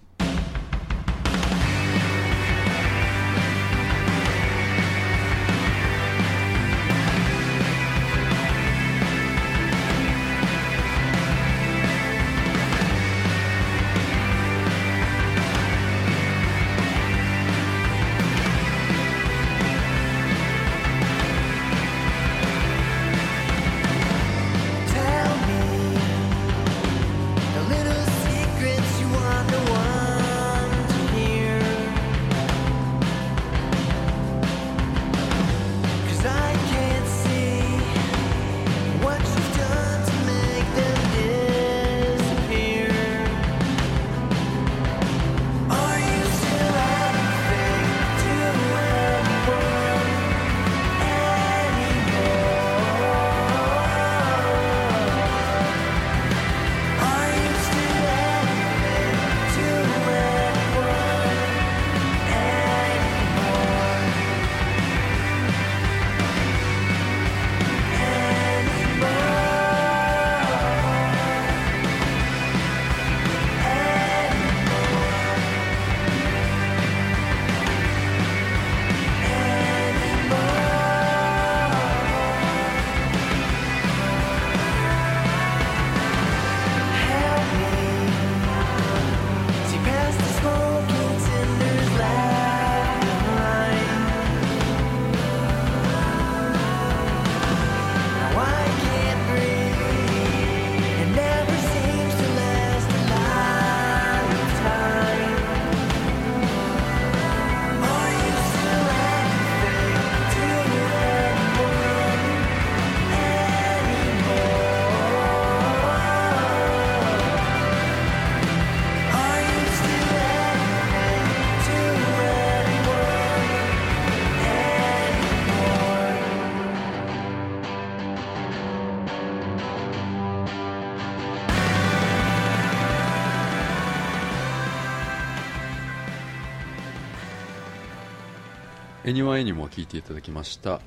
[139.08, 140.82] エニマ・エニモ」を聴いていただきました。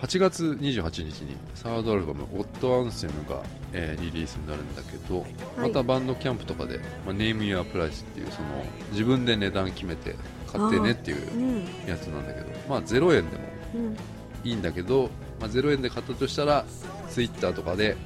[0.00, 3.40] 8月28日にサードアルバム「オット・アンセムが」
[3.72, 5.68] えーリリースになるんだけど、はい。
[5.68, 8.48] またバンドキャンプとかで「まあ、ネーム・ユア・プライス」っていうその
[8.90, 10.16] 自分で値段決めて
[10.52, 11.64] 買ってねっていううん。
[11.88, 13.42] やつなんだけどまあ0円でも
[13.76, 13.96] うん。
[14.42, 16.64] いいんだけど、まあ、0円で買ったとしたら
[17.10, 17.96] ツイッターとかで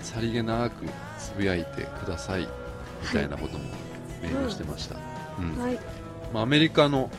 [0.00, 0.86] さりげなく
[1.18, 2.48] つぶやいてください
[3.02, 3.64] みたいなことも
[4.22, 4.96] メールしてました、
[5.38, 5.62] うん。
[5.62, 5.78] はい。
[6.32, 7.10] まあ、アメリカの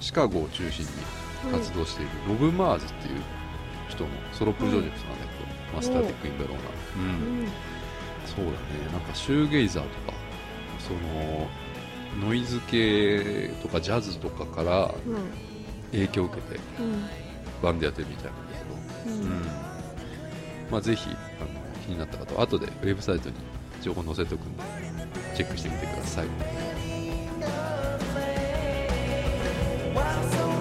[0.00, 0.90] シカゴを中心に
[1.52, 3.20] 活動しているロブ・マーズっていう
[3.88, 6.62] 人のソロプロジェクトなんだけど、マスターティック・インベローナ、う
[6.96, 7.44] うん。
[7.44, 7.48] ん
[8.26, 8.56] そうだね。
[8.92, 10.16] なんかシューゲイザーとか
[10.78, 11.48] その
[12.26, 15.30] ノイズ系とかジャズとかからうん。
[15.92, 17.04] 影響を受けてうん。
[17.62, 18.58] バンドやってるみたいなんだ
[19.04, 19.28] けど、ううん。
[19.28, 19.42] ん。
[20.70, 21.10] まあ、ぜひ
[21.40, 21.48] あの
[21.84, 23.34] 気になった方は後でウェブサイトに
[23.82, 24.62] 情報載せておくんで
[25.34, 26.26] チェックしてみてください
[29.94, 30.59] Wow, so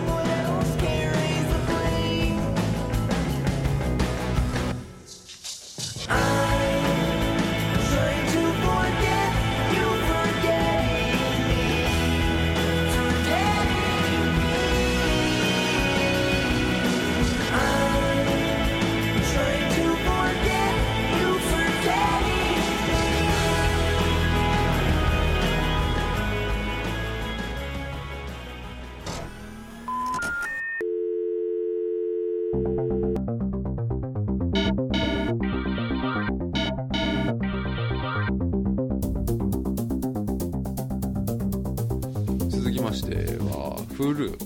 [42.89, 44.38] ましては Hulu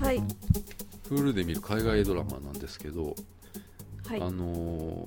[0.00, 0.22] はい。
[1.08, 3.14] Hulu で見る海外ドラマなんですけど、
[4.06, 4.20] はい。
[4.20, 5.06] あの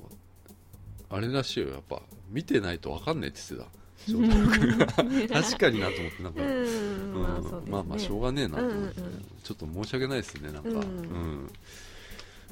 [1.12, 2.00] あれらしいよやっぱ。
[2.28, 3.70] 見てないと分かんないって言ってた。
[5.42, 6.50] 確かになと思ってなんか、うん。
[6.50, 7.20] うん。
[7.20, 7.70] まあね。
[7.70, 10.76] まあまあしょうがねえなと思って、うんうんうんちょっと申し訳ないですねなんか、うん。
[10.76, 11.50] うん。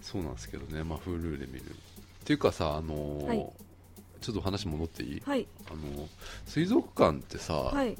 [0.02, 1.62] そうなんですけどねまあ Hulu で見る。
[1.62, 1.64] っ
[2.24, 3.46] ていうかさあのーはい。
[4.20, 5.46] ちょっと話戻っていい、はい。
[5.70, 6.08] あの
[6.46, 7.96] 水族館ってさ、はい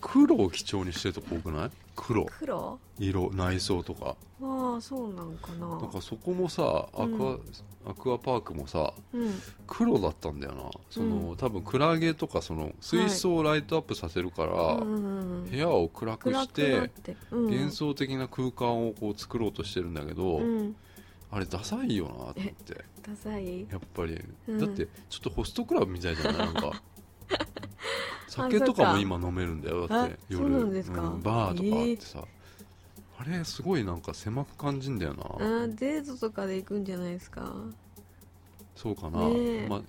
[0.00, 1.70] 黒を基調にしてるとこ多くない？
[1.96, 2.26] 黒。
[2.26, 2.78] 黒？
[2.98, 4.16] 色内装とか。
[4.40, 5.68] ああそうなんかな。
[5.68, 7.42] なんかそこもさアクア,、うん。
[7.86, 9.34] アクアパークもさうん。
[9.66, 10.70] 黒だったんだよな。
[10.90, 11.36] その、うん。
[11.36, 16.90] 多分クラゲとかその水槽をライトアップさせるから、うん部屋を暗くして
[17.32, 17.44] うん。
[17.50, 20.76] 幻想的な空間をこう作ろうとしてるんだけど、うん。
[21.30, 22.84] あれダサいよなと思って。
[23.02, 23.66] ダサい？
[23.70, 24.58] やっぱり、うん。
[24.58, 26.46] だってちょっとホストクラブみたいじゃない？
[26.46, 26.82] なんか
[28.38, 29.86] 酒とかも今飲めるんだよ。
[29.86, 30.84] だってあ夜。
[30.84, 32.24] そうなんバーとかあってさ、
[33.18, 37.52] あれすごいなんか狭く感じんだよな、あーデートとかで行くんじゃないですか。
[38.76, 39.66] そうかな、ねえ。
[39.68, 39.82] まあ、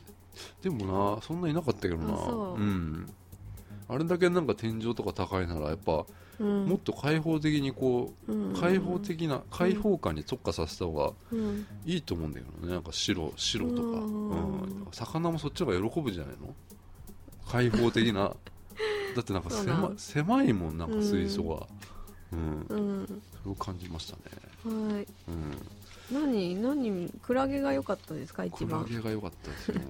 [0.64, 2.14] でもなそんないなかったけどな。
[2.14, 2.56] う。
[2.56, 3.06] うん。
[3.88, 6.06] あれだけなんか天井とか高いならやっぱ
[6.40, 6.66] うん。
[6.66, 8.54] もっと開放的にこうん。
[8.54, 11.68] う開放的な開放感に特化させた方がうん。
[11.86, 12.74] いいと思うんだけどね。
[12.74, 14.30] なんか白白とか、うん。
[14.30, 14.36] う
[14.66, 16.56] ん、魚もそっちの方が喜ぶじゃないの？
[17.50, 18.34] 開放的な。
[19.16, 21.68] だってなんか狭狭いもんなんか水槽が。
[22.32, 23.22] うん、うん。
[23.42, 24.22] それを感じましたね。
[24.94, 25.08] はい。
[25.28, 25.58] うん。
[26.12, 29.82] 何何クラゲが良かったですか一クラ番ゲが良かったですよ。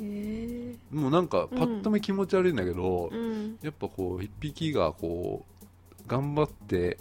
[0.00, 3.58] へえもうなんかパッと見気持ち悪いんだけど、うん。
[3.62, 6.98] やっぱこう一匹がこう頑張って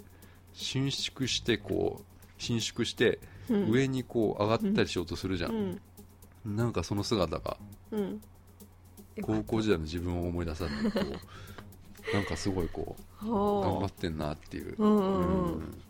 [0.53, 2.03] 伸縮してこう
[2.37, 3.69] 伸縮してうん。
[3.71, 5.79] 上にこう上がったりしようとするじゃ、うん。
[6.45, 6.55] ん。
[6.55, 7.57] なんかその姿が。
[7.91, 8.21] うん
[9.21, 11.05] 高校時代の自分を思い出されてこ
[12.11, 15.53] うなんかすごいこう頑張ほってんなっていう、ううんうん。
[15.53, 15.81] うん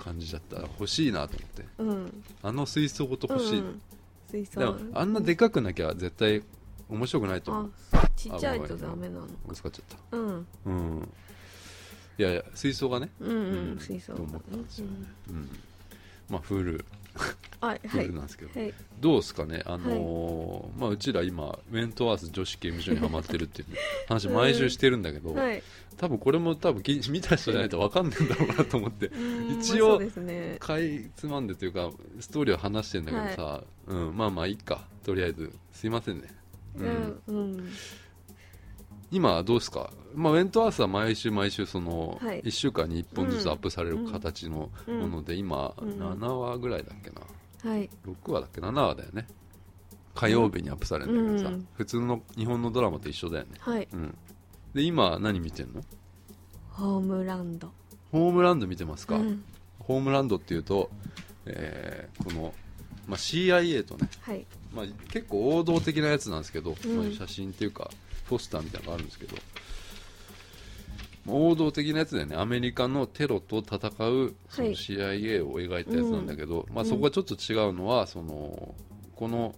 [0.00, 1.64] 感じだったら欲しいなと思って。
[1.76, 1.88] うん。
[1.88, 3.82] うんあの水槽ごと欲しい、うん
[4.30, 4.60] 水槽。
[4.60, 6.42] だからあんなでかくなきゃ絶対
[6.88, 7.72] 面白くないと思う。
[7.92, 9.26] あちっちゃいとダメなの。
[9.46, 10.16] ぶつかっちゃった。
[10.16, 10.46] うん。
[10.64, 11.08] うん。
[12.16, 13.10] いやいや水槽がね。
[13.20, 14.92] うんうん水槽と思ったんですよね、
[15.28, 15.48] うん。
[16.30, 16.84] まあフール
[17.60, 17.80] はい。
[18.12, 18.74] なんですけど、はい。
[19.00, 19.62] どうですかね？
[19.66, 23.76] あのーまあうちら今ウェントワース女子刑務所にハマってるっていう、ね、
[24.08, 25.62] 話毎週してるんだけど、はい。
[25.96, 29.08] 多分これも多分き見た人じゃないと分かんないんだろうなと思って。
[29.14, 30.00] うん一応
[30.58, 34.86] かいつまんでというかストーリーを話してんだけどさ、うん、まあまあいいか。
[35.04, 36.28] とりあえずすいませんね、
[36.76, 37.70] ううんんうん
[39.10, 42.42] 今はどうですか、まあ、ウェントワースは毎週毎週そのはい。
[42.42, 45.00] 1週間に1本ずつアップされるうん形のうん。
[45.00, 45.90] もので今うん。
[45.90, 47.70] 7話ぐらいだっけな？
[47.70, 47.90] はい。
[48.06, 49.26] 6話だっけ？7話だよね。
[50.14, 51.66] 火曜日にアップされるんだけどさ、うん。
[51.74, 53.50] 普通の日本のドラマと一緒だよね。
[53.58, 53.88] はい。
[53.92, 54.16] うん。
[54.74, 55.82] で今何見てんの？
[56.70, 57.70] ホームランド。
[58.12, 59.44] ホームランド見てますか、うん。
[59.80, 60.90] ホームランドっていうと、
[61.46, 62.54] えーこの、
[63.06, 64.46] まあ、CIA とね、はい。
[64.72, 66.96] まあ、結構王道的なやつなんですけど、うん。
[66.96, 67.90] まあ写真っていうか
[68.30, 69.36] ポスターみたいなのがあるんですけど
[71.26, 72.36] まあ王道的なやつだよね。
[72.36, 78.74] アメリカのテロと戦うそのはい CIA を描いたやつなんだけど、まあ、うんそこがちょっと違うのはその
[79.16, 79.54] この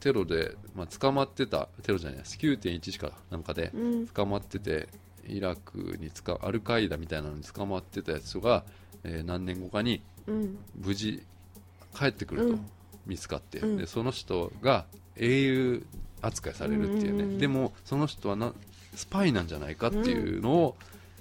[0.00, 4.06] テロで、まあ、捕まってたテロじゃないです9.11かなんかでうん。
[4.08, 4.88] 捕まってて
[5.26, 8.64] イラクに捕アルカイダみたいなのに捕まってたやつが、
[9.04, 10.58] えー何年後かにうん。
[10.76, 11.22] 無事
[11.96, 12.66] 帰ってくると、うん。
[13.06, 13.76] 見つかって、うん。
[13.78, 14.84] でその人が
[15.16, 15.86] 英雄
[16.26, 17.38] 扱いされるっていうね、うんうんうん。
[17.38, 18.52] でもその人はな
[18.94, 20.76] スパイなんじゃないかっていうのを、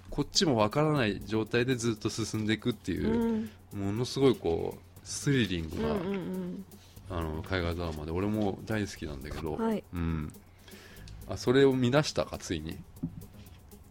[0.09, 3.85] こっちもわからない状態でずっと進んでいくっていうう、ん。
[3.85, 6.65] ものすごいこうスリリングな、うんうん
[7.09, 9.83] あの海外ドラマで俺も大好きなんだけど、はい。
[9.93, 10.33] うん、
[11.29, 12.77] あそれを見出したかついに。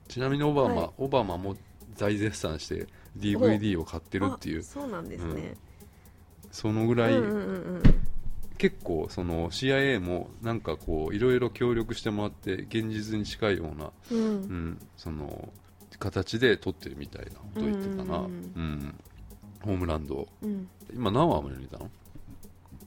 [0.09, 0.91] ちなみにオバマ、はい。
[0.99, 1.57] オバマも
[1.99, 4.61] 大絶賛して DVD を買ってるっていう。
[4.61, 5.55] あそうなんですね。
[6.51, 7.39] そのぐらい、うんうんう
[7.79, 7.83] ん
[8.63, 14.19] 結構その CIA もなんかこういろいろ協力してもらって現実に近いような、うん。
[14.19, 14.31] ううん
[14.75, 15.53] ん、その
[15.99, 18.31] 形で撮ってるみたいなことを言ってたな、ううん。
[18.31, 18.95] ん
[19.63, 20.29] ホームランド。
[20.43, 20.69] うん。
[20.95, 21.91] 今何話まで見たの？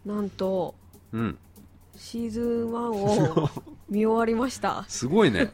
[0.05, 0.75] なんと
[1.11, 1.37] うん。
[1.97, 3.49] シーズン1を
[3.89, 4.85] 見終わりました。
[4.87, 5.51] すごいね。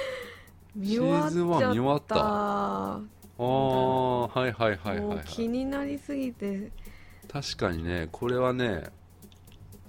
[0.82, 2.16] シーズン1見終わった？
[2.16, 3.00] あ
[3.36, 3.42] あ
[4.28, 6.70] はいはいはいはい、もうはい、気になりすぎて
[7.34, 8.84] 確かにねこれはね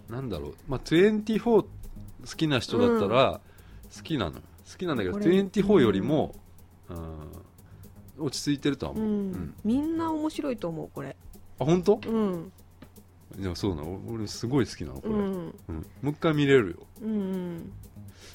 [0.09, 1.67] なんだろうまあ24好
[2.35, 3.39] きな人だったら
[3.95, 4.39] 好きなの、好
[4.79, 6.33] きなんだけどこれ24よりも、
[6.89, 9.31] うん、落ち着いてるとはう思う、うん。
[9.31, 9.53] ん。
[9.63, 11.15] みんな面白いと思うこれ。
[11.59, 12.01] あ本当？
[12.03, 12.51] うん。
[13.37, 14.01] でもそうなの？
[14.09, 15.23] 俺すごい好きなのこれ、ううん。
[15.23, 15.51] んも
[16.05, 16.87] う一回見れるよ。
[17.03, 17.71] うんうん。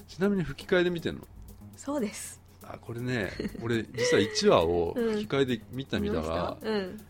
[0.07, 1.23] ちなみに吹き替えで見てんの？
[1.77, 2.41] そうです。
[2.63, 5.15] ああこれね俺実は1話をうん。
[5.15, 7.01] 吹き替えで見た見まらうん。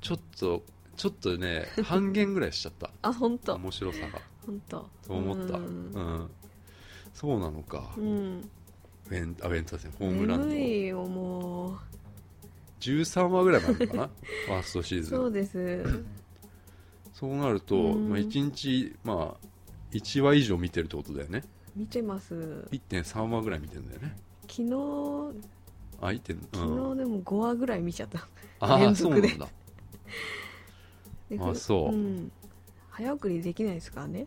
[0.00, 0.64] ちょっと
[0.96, 2.90] ちょっとね 半減ぐらいしちゃった。
[3.02, 3.54] あ本当。
[3.56, 4.20] 面白さが。
[4.46, 4.88] 本当。
[5.06, 5.58] と思った。
[5.58, 5.90] ううん。
[5.92, 6.30] ん
[7.12, 7.94] そうなのか。
[7.96, 8.48] うん。
[9.10, 11.76] ウェンあウェンターセンホームランド眠いよも
[12.80, 14.10] 13話ぐらいまでかな？
[14.46, 15.18] ファーストシーズン。
[15.18, 15.84] うそうです。
[17.12, 18.08] そうなると、うん。
[18.08, 19.46] まあ、1日、まあ、
[19.92, 21.44] 1話以上見てるってことだよね。
[21.76, 22.34] 見てます。
[22.72, 24.16] 1.3話ぐらい見てるんだよね。
[24.48, 24.70] 昨日
[26.00, 26.96] あ1点昨うん。
[26.96, 28.26] 日でも5話ぐらい見ちゃった。
[28.60, 29.28] ああ連続で。
[29.28, 29.46] そうなんだ。
[29.46, 29.52] で
[31.40, 31.94] あそう。
[31.94, 32.30] ん。
[32.90, 34.26] 早送りできないですからね。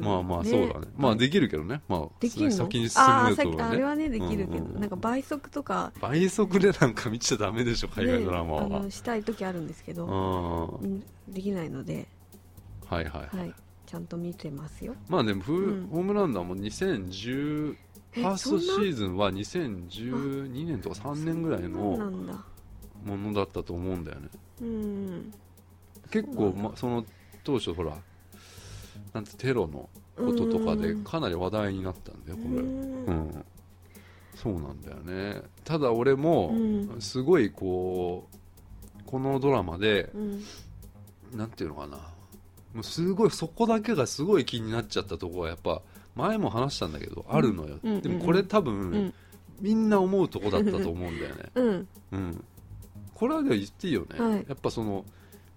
[0.00, 0.86] まあまあそうだね。
[0.96, 1.80] まあできるけどね。
[1.88, 2.56] まあできるの？
[2.56, 3.56] 先に進ああむとね。
[3.56, 4.80] さあれはねできるけど、うんうんうん。
[4.80, 10.80] なんか倍速とか、倍速でなんか見ちゃダメでしょ海外ねドラマは、あのしたい時あるんですけど、
[11.28, 12.08] できないので、
[12.90, 13.54] いはいはい、はい、
[13.86, 14.96] ちゃんと見てますよ。
[15.08, 15.88] まあでも、うん。
[15.88, 17.76] ホームランドはもう2010フ
[18.16, 21.78] えァーストシーズンは2012年とか3年ぐらいの
[23.04, 24.28] ものだったと思うんだよね。
[24.62, 25.32] うん
[26.14, 27.04] 結構、ま、その
[27.42, 27.96] 当初ほら
[29.12, 32.60] なんてテロのこととかでかなり話題になったんだよこれ。
[32.60, 33.14] ううん。
[33.30, 33.44] ん
[34.36, 35.42] そうなんだよね。
[35.64, 37.00] ただ俺もうん。
[37.00, 40.44] すごいこうこのドラマでうん。
[41.36, 41.96] なんていうのかな。
[42.74, 45.82] もうすごいそこだけがすごい気になっちゃったところはやっぱ
[46.14, 49.14] 前も話したんだけどあるのよ、うんでもこれ多分、うん。
[49.60, 51.50] みんな思うとこだったと思うんだよね。
[51.56, 51.88] うん。
[52.12, 52.44] うん。
[53.14, 54.44] これは言っていいよね、はい。
[54.48, 55.04] やっぱその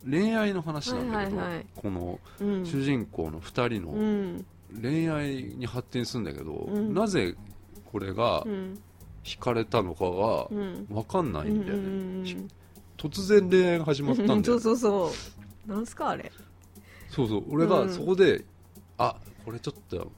[0.10, 1.66] 恋愛の話なんだけど、はいはいはい。
[1.76, 2.66] このうん。
[2.66, 4.46] 主人公の2人うのん。
[4.82, 6.94] 恋愛に発展するんだけど、うん。
[6.94, 7.36] なぜ
[7.92, 8.80] これがうん。
[9.24, 10.86] 惹かれたのかがうん。
[10.90, 12.48] 分かんないんだよね、うん
[12.98, 15.12] 突然恋愛が始まったんだよ、 そうそうそ
[15.68, 15.72] う。
[15.72, 16.32] なんすかあれ。
[17.10, 17.44] そうそう。
[17.50, 17.94] 俺がうん。
[17.94, 18.44] そこで、
[18.98, 19.16] あ
[19.46, 20.12] これちょっと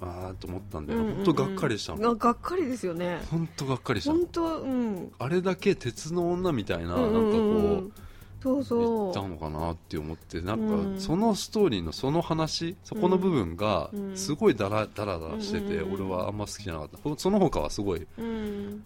[0.00, 1.24] ああと思ったんだよ、うんうんうん。
[1.24, 2.00] 本当がっかりしたの。
[2.00, 3.20] ががっかりですよね。
[3.30, 4.18] 本当がっかりしたの。
[4.18, 5.12] 本当うん。
[5.18, 7.12] あれだけ鉄の女みたいな、うんうん。
[7.12, 8.07] なんかこう
[8.44, 9.10] んうそう。
[9.10, 10.94] ったのかなって思ってなんうん。
[10.94, 15.94] かそのストーリーのその話そこの部分がうんすごいダラダラダラしててうん。
[15.94, 17.18] 俺はあんま好きじゃなかった。
[17.18, 18.82] その他はすごいううん。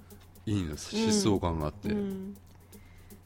[0.46, 0.68] いいん。
[0.68, 2.36] です疾走感があって、うん。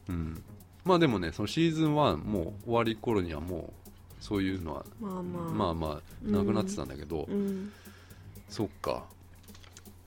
[0.09, 0.43] うん。
[0.85, 5.23] まあでもねそのシーズン1もう終わり頃にはもうそういうのはまあまあ。
[5.23, 7.71] まあまあなくなってたんだけど、うん。
[8.49, 9.05] そっか。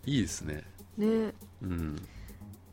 [0.07, 0.65] いいですね。
[0.97, 1.33] ね。
[1.63, 1.97] うん。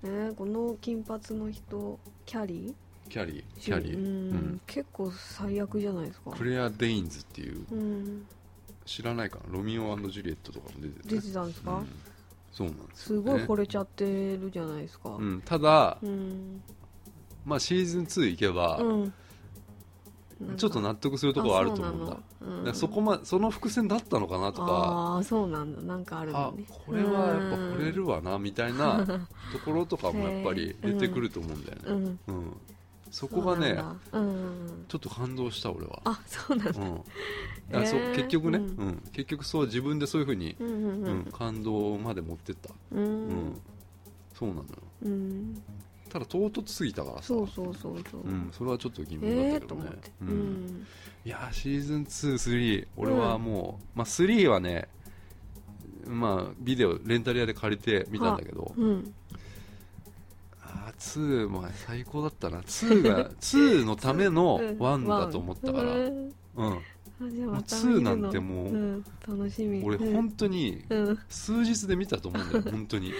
[0.03, 2.73] ねこの金髪の人キャリ
[3.07, 4.03] キャリーーキャリー、うん。
[4.03, 4.61] うん。
[4.67, 6.31] 結構最悪じゃないですか。
[6.31, 8.25] クレア・デインズっていううん。
[8.85, 9.53] 知らないかな？
[9.53, 11.87] ロミオジュリエットとかも出てて、出てたんですか、うん。
[12.51, 14.05] そうなんですね、ごい惚れちゃって
[14.37, 15.09] るじゃないですか。
[15.09, 16.61] うん、ただ、うん。
[17.45, 19.13] まあ、シーズン2行けば、うん。
[20.55, 22.73] ちょっと納得するところはあると思うんだ。
[22.75, 24.67] そこまその伏線だったのかなとか。
[24.67, 25.81] ああそうなんだ。
[25.81, 26.65] なんかあるあのね。
[26.85, 29.03] これはやっぱ惚れるわなみたいな
[29.51, 32.19] ところとかもやっぱり出てくると思うんだよね、うん。
[32.27, 32.57] うん
[33.17, 33.69] そこがね
[34.11, 36.79] そうなんちょっと感動した俺は、あそうなんだ。
[36.79, 37.81] うん。
[37.81, 38.15] あそうへー。
[38.15, 38.67] 結局ね、ううん。
[38.89, 43.29] ん結局そう自分でそういうふうに、うん感動まで持ってった、ううん。
[43.29, 43.61] ん
[44.35, 44.65] そうなのよ。
[45.05, 45.63] うん。
[46.09, 47.23] ただ唐突すぎたからさ。
[47.23, 48.21] そうそうそうそう。
[48.21, 49.81] うん、それはちょっと疑問だええったけどね。
[49.81, 50.65] と思って、ううん。
[50.65, 50.87] ん
[51.25, 54.87] いやーシーズン23俺はもう、まあ、3はね
[56.05, 58.71] まあビデオレンタル屋で借りて見たんだけど。
[58.77, 59.13] うん
[60.69, 62.61] あー2も最高だったな。
[62.61, 64.77] 2が 2のためのうん。
[64.77, 66.31] 1だと思ったから、ううん。
[66.59, 66.79] も
[67.19, 69.03] う2見るのなんてもうん。
[69.27, 69.81] 楽しみ。
[69.83, 70.13] 俺うん。
[70.13, 71.19] 本当にうん。
[71.29, 73.13] 数日で見たと思うんだよ 本当に。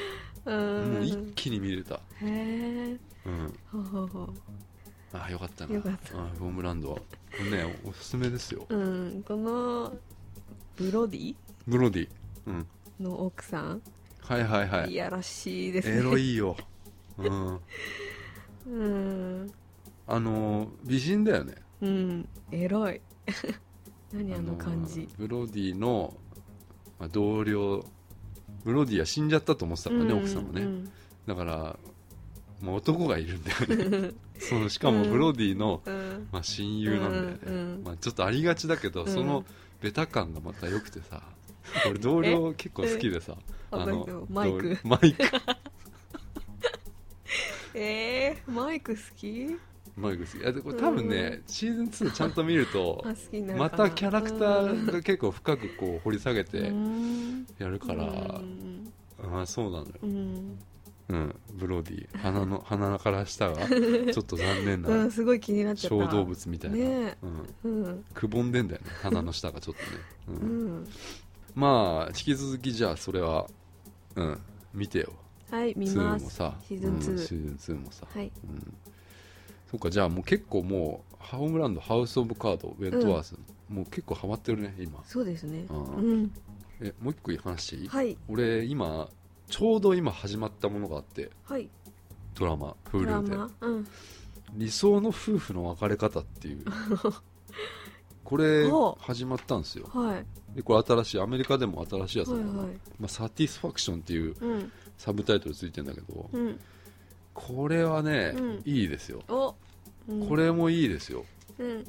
[0.45, 0.93] うん。
[0.93, 4.29] もう一気に見れた、へえうん、ほうほうほう。
[5.13, 5.73] あーよかったな。
[5.75, 6.17] よかった。
[6.17, 6.97] あーホームランドは。
[7.51, 8.65] ねおすすめですよ。
[8.69, 9.23] うん。
[9.27, 9.95] この
[10.75, 11.35] ブロディ？
[11.67, 12.09] ブロディ、
[12.45, 12.67] うん、
[12.99, 13.81] の奥さん、
[14.21, 14.91] はいはいはい。
[14.91, 15.97] いやらしいですね。
[15.99, 16.55] エロいよ、
[17.17, 17.59] うん、
[18.67, 18.87] う
[19.45, 19.51] ん。
[20.07, 21.55] あのー美人だよね。
[21.81, 22.29] うん。
[22.51, 23.01] エロい。
[24.13, 25.07] 何あのー感じ。
[25.17, 26.15] ブロディの、
[26.99, 27.83] まあ、同僚。
[28.63, 30.91] ブロディは死んじゃったと思ってたからね、奥さんもね、うん。
[31.25, 31.79] だから、
[32.61, 34.11] まあ、男がいるんだよね。
[34.39, 36.27] そのしかもブロディの、うん。
[36.31, 39.13] まあ、親友なんだよね、うんうんまあ、ちょっとありがちだけど、うん。
[39.13, 39.45] その
[39.81, 41.21] ベタ感がまた良くてさ。
[41.89, 43.35] 俺同僚結構好きでさ。
[43.71, 44.77] あどうマイク。
[44.83, 45.23] 同マイク
[47.79, 49.55] えー、マイク好き？
[49.95, 50.41] マイク好き。
[50.41, 53.03] いやでこれ多分ね、シーズン2ちゃんと見ると
[53.55, 57.47] またキャラクターが結構深くこう掘り下げてうん。
[57.59, 58.91] やるから、うん。
[59.31, 60.59] ああそうなのよ、うん、
[61.09, 62.07] うん、ブロディ。
[62.17, 66.05] 鼻の 鼻から下が ちょっと残念なうん、すごい気になっちゃった。
[66.07, 67.17] 小動物みたいな、ね
[67.63, 68.05] うん、うん。
[68.13, 68.87] くぼんでんだよね。
[69.03, 69.75] 鼻の下がちょっ
[70.27, 70.87] とね、ううんん。
[71.53, 73.47] まあ引き続きじゃあそれは
[74.15, 74.39] うん。
[74.73, 75.13] 見てよ
[75.51, 76.23] はい見2ます。
[76.25, 78.31] もさシーズン2うんシーズン2もさ、はい。
[78.49, 78.73] うん、
[79.71, 83.35] そうかじゃあもう結構もうハームランドハウス・オブ・カードウェントワース、
[83.69, 85.03] もう結構ハマってるね今。
[85.05, 85.65] そうですね。
[85.69, 86.23] ううん。
[86.23, 86.31] ん
[86.81, 87.87] えもう一個いい話？
[87.87, 88.17] はい。
[88.27, 89.09] 俺今
[89.49, 91.31] ちょうど今始まったものがあって。
[91.45, 91.69] はい。
[92.35, 93.35] ドラマ Hulu で。
[93.35, 93.49] マ？
[93.61, 93.87] うん。
[94.53, 96.63] 理想の夫婦の別れ方っていう。
[98.23, 98.69] これ
[98.99, 99.89] 始まったんですよ。
[99.93, 100.25] はい
[100.57, 102.71] でこれ新しいアメリカでも新しいやつはないのかな、はい。
[102.99, 104.71] まあ、サティスファクションっていううん。
[104.97, 106.59] サブタイトルついてるんだけど、うん。
[107.35, 108.61] これはね、うん。
[108.65, 109.21] いいですよ。
[109.29, 109.53] お。
[110.09, 110.27] うん。
[110.27, 111.25] これもいいですよ。
[111.59, 111.85] うん。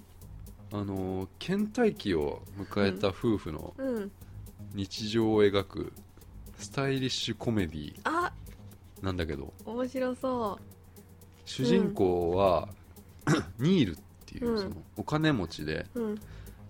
[0.70, 4.10] あの倦怠期を迎えた夫婦のうん。
[4.74, 5.94] 日常を描く
[6.58, 8.30] スタイリッシュコメディあ。
[9.00, 10.58] なんだけど面白そ
[11.46, 12.68] 主人公は、
[13.58, 14.58] ニールっていううん。
[14.58, 16.14] そのお金持ちでううん。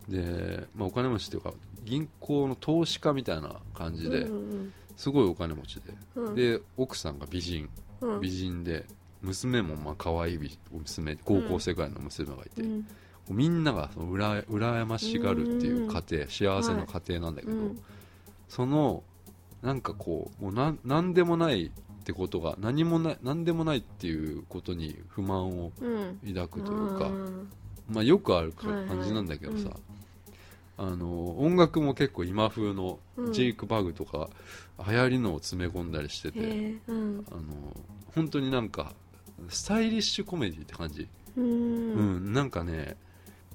[0.08, 1.52] で、まあ、お金持ちっていうか
[1.88, 5.94] 銀行の投資家みたいな感じでうんすごいお金持ちで。
[6.16, 6.34] うん。
[6.34, 7.68] で奥さんが美人。
[8.00, 8.20] うん。
[8.20, 8.84] 美人で
[9.22, 12.84] 娘もまあ可愛い美娘高校生ぐらいの娘がいて、うん。
[13.30, 17.82] みんながそのうら羨ましがるっていう家庭幸せの家庭なんだけど、うん。
[18.48, 19.04] その
[19.62, 21.70] なんかこうもうなんなんでもないっ
[22.02, 26.18] てことが何もない何でもないっていうことに不満をうん。
[26.34, 27.48] 抱くというか、うん。
[27.88, 28.86] まあ、よくあるはいはい。
[28.86, 29.70] 感じなんだけどさ、
[30.78, 33.32] あの音楽も結構今風のうん。
[33.32, 34.30] ジェイク・バグとか
[34.86, 37.26] 流行りのを詰め込んだりしてて、うん。
[37.30, 37.76] あの
[38.14, 38.92] 本当になんか
[39.48, 42.30] スタイリッシュコメディって感じ、ううん。
[42.30, 42.96] んなんかね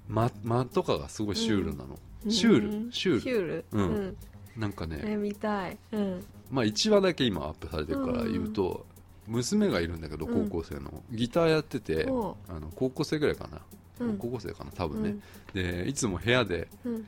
[0.09, 2.31] 間間とかがすごいシュールなの、うん。
[2.31, 2.91] シュール、うん。
[2.91, 3.21] シュール。
[3.21, 3.65] シュール。
[3.71, 3.81] うん。
[3.81, 4.17] うん。
[4.57, 5.77] なんかね、え見たい。
[5.93, 6.23] うん。
[6.51, 8.85] まあ、1話だけ今アップされてるから言うと、
[9.27, 10.49] 娘がいるんだけどうん。
[10.49, 13.61] 高校生の、ギターやってておあの高校生ぐらいかな、
[13.99, 14.17] うん。
[14.17, 15.15] 高校生かな多分ね、
[15.53, 17.07] でいつも部屋でうん。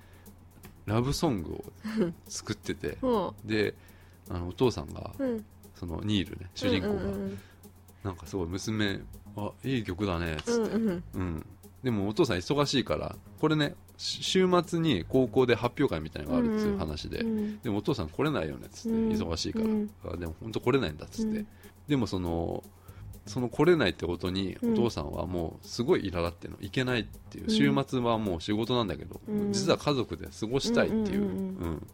[0.86, 1.64] ラブソングを
[2.28, 3.74] 作ってておで
[4.30, 5.46] あのお父さんがうん。
[5.76, 7.02] そのニールね主人公が、
[8.04, 9.02] なんかすごい娘
[9.36, 11.46] あいい曲だねっつって、うん
[11.84, 19.10] でもお父さん忙しいからこれねし週末に高校で発表会みたいなのがあるっていう話で、うんでもお父さん来れないよねっつって、うん。
[19.12, 19.90] 忙しいから、うん。
[20.14, 21.48] あでも本当来れないんだっつって、うん
[21.88, 22.64] でもその
[23.26, 24.74] その来れないってことにうん。
[24.74, 26.58] お父さんはもうすごい苛立ってるの。
[26.62, 27.46] 行けないっていう。
[27.46, 27.50] うん。
[27.50, 29.52] 週末はもう仕事なんだけど、うん。
[29.52, 31.88] 実は家族で過ごしたいっていう,、うん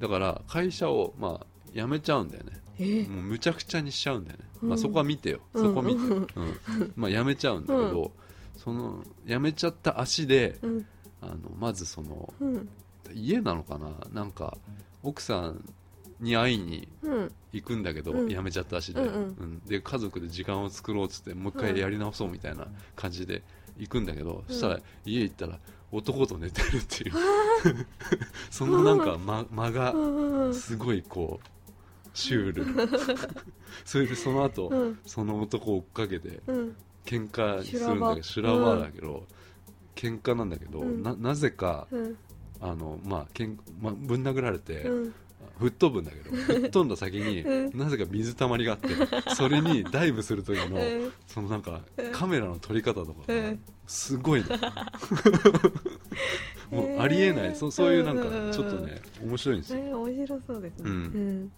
[0.00, 2.52] だから会社をまあ辞めちゃうんだよね。
[2.78, 3.04] え？
[3.08, 4.68] もうむちゃくちゃにしちゃうんだよね、うん。
[4.70, 5.64] まあ、そこは見てよ、うん。
[5.68, 6.14] そこ見て、うん。
[6.14, 6.92] うん。
[6.96, 8.12] まあ、辞めちゃうんだけど、
[8.56, 10.86] その辞めちゃった足でうん。
[11.22, 12.68] あのまずそのうん。
[13.14, 13.92] 家なのかな。
[14.12, 14.58] なんか
[15.02, 15.64] 奥さん
[16.20, 17.32] に会いにうん。
[17.52, 18.28] 行くんだけど、うん。
[18.28, 19.14] 辞めちゃった足で、うんうん。
[19.14, 19.58] うん。
[19.60, 23.42] で家族で時間を作ろうっつってもう一回やり直そうみたいな感じで
[23.78, 25.58] 行くんだけど、そしたら家行ったら
[25.92, 27.12] 男と寝てるっていう。
[28.50, 32.88] そのなんか間間がうんすごいこうシュール。
[33.84, 34.98] それでその後、うん。
[35.04, 36.76] その男を追っかけてうん。
[37.04, 38.76] 喧嘩するんだけど修羅場。
[38.76, 39.26] だけど、
[39.94, 41.02] 喧嘩なんだけど、うん。
[41.02, 42.16] ななぜかうん。
[42.60, 45.14] あの、まあけんまあ、ぶん殴られて、うん
[45.58, 48.88] 吹っ飛ぶんだけど吹っ飛んだ先に、うなぜか水たまりがあって
[49.34, 51.12] それにダイブする時の、うん。
[51.26, 53.22] そのなんかうんカメラの撮り方とか
[53.86, 54.48] すごいの
[56.70, 59.78] もうありえない、そそういうなんかうんちょっとね面白いんですよ。
[59.80, 61.48] えー面白そうですね。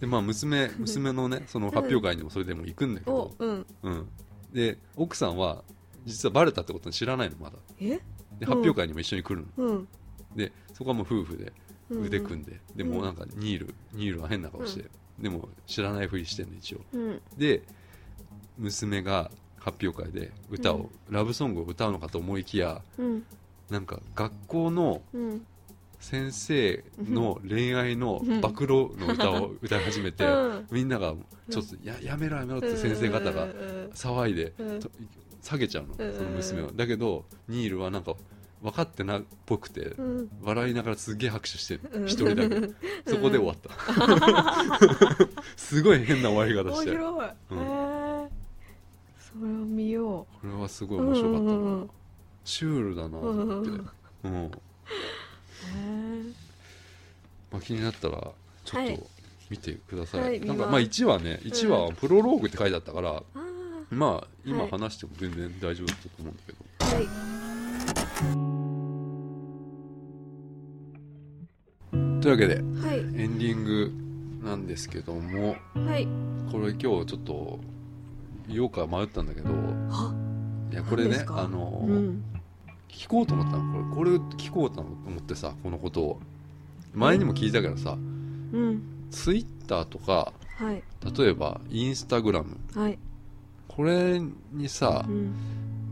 [0.00, 3.66] でまあ娘娘のね その発表会にもそれでも行くんだけど、おうん。
[3.82, 4.08] うん、
[4.52, 5.62] で奥さんは
[6.06, 7.58] 実はバレたってことに知らないのまだ。
[7.80, 8.00] え？
[8.38, 9.88] で発表会にも一緒に来るの、うん。
[10.34, 11.44] でそこはもう夫婦で。
[11.44, 11.52] うん
[11.90, 14.84] 腕組んで、でもうなんかニールニールは変な顔して、
[15.18, 16.80] でも知らないふりしてんの一応。
[16.92, 17.20] うん。
[17.36, 17.62] で
[18.58, 23.24] 娘が発表会で歌を、ラブソングを歌うのかと思いきやうん。
[23.68, 25.46] なんか学校のうん。
[26.02, 30.66] 先生の恋愛の暴露の歌を歌い始めて、うん。
[30.70, 31.14] みんなが
[31.50, 33.48] ちょっとややめろやめろって先生方が
[33.92, 34.54] 騒いで、
[35.42, 36.14] 下げちゃうの、うん。
[36.14, 38.14] その娘はだけどニールはなんか
[38.62, 40.28] 分かってなっぽくて、うん。
[40.42, 42.06] 笑いながらすげえ拍手してるうん。
[42.06, 42.56] 一人だけ。
[43.10, 43.70] そこで終わった。
[45.56, 46.90] すごい変な終わり方面して。
[46.92, 47.26] 白い。
[47.26, 47.58] へうん。
[47.58, 48.30] え
[49.18, 51.44] それを見よこれはすごい面白かった。
[51.44, 51.90] な、うんうんうん。
[52.44, 54.50] シュールだなと思って、うんうん
[57.52, 58.32] まあ、気になったら
[58.64, 58.98] ちょっはい。
[58.98, 59.06] と
[59.50, 63.22] 見てください、はいなんかまあ見ます1話ね1話はプロローグって書いてあったから、あ
[63.90, 64.70] まあ今はい。
[64.70, 67.49] 話しても全然大丈夫だと思うんだけど、あはい
[72.20, 72.60] というわけでは
[72.92, 72.98] い。
[72.98, 73.92] エンディング
[74.46, 76.06] なんですけどもはい。
[76.52, 77.58] これ今日ちょっと
[78.48, 80.14] 言おうか迷ったんだけどは？
[80.70, 82.22] いやこれねあの、うん。
[82.88, 83.94] 聞こうと思ったの。
[83.94, 86.20] これこれ聞こうと思ってさこのことを。
[86.92, 88.82] 前にも聞いたけどさうん。
[89.10, 90.82] ツイッターとかはい。
[91.16, 92.58] 例えばインスタグラム。
[92.74, 92.98] はい。
[93.68, 94.20] これ
[94.52, 95.32] にさうん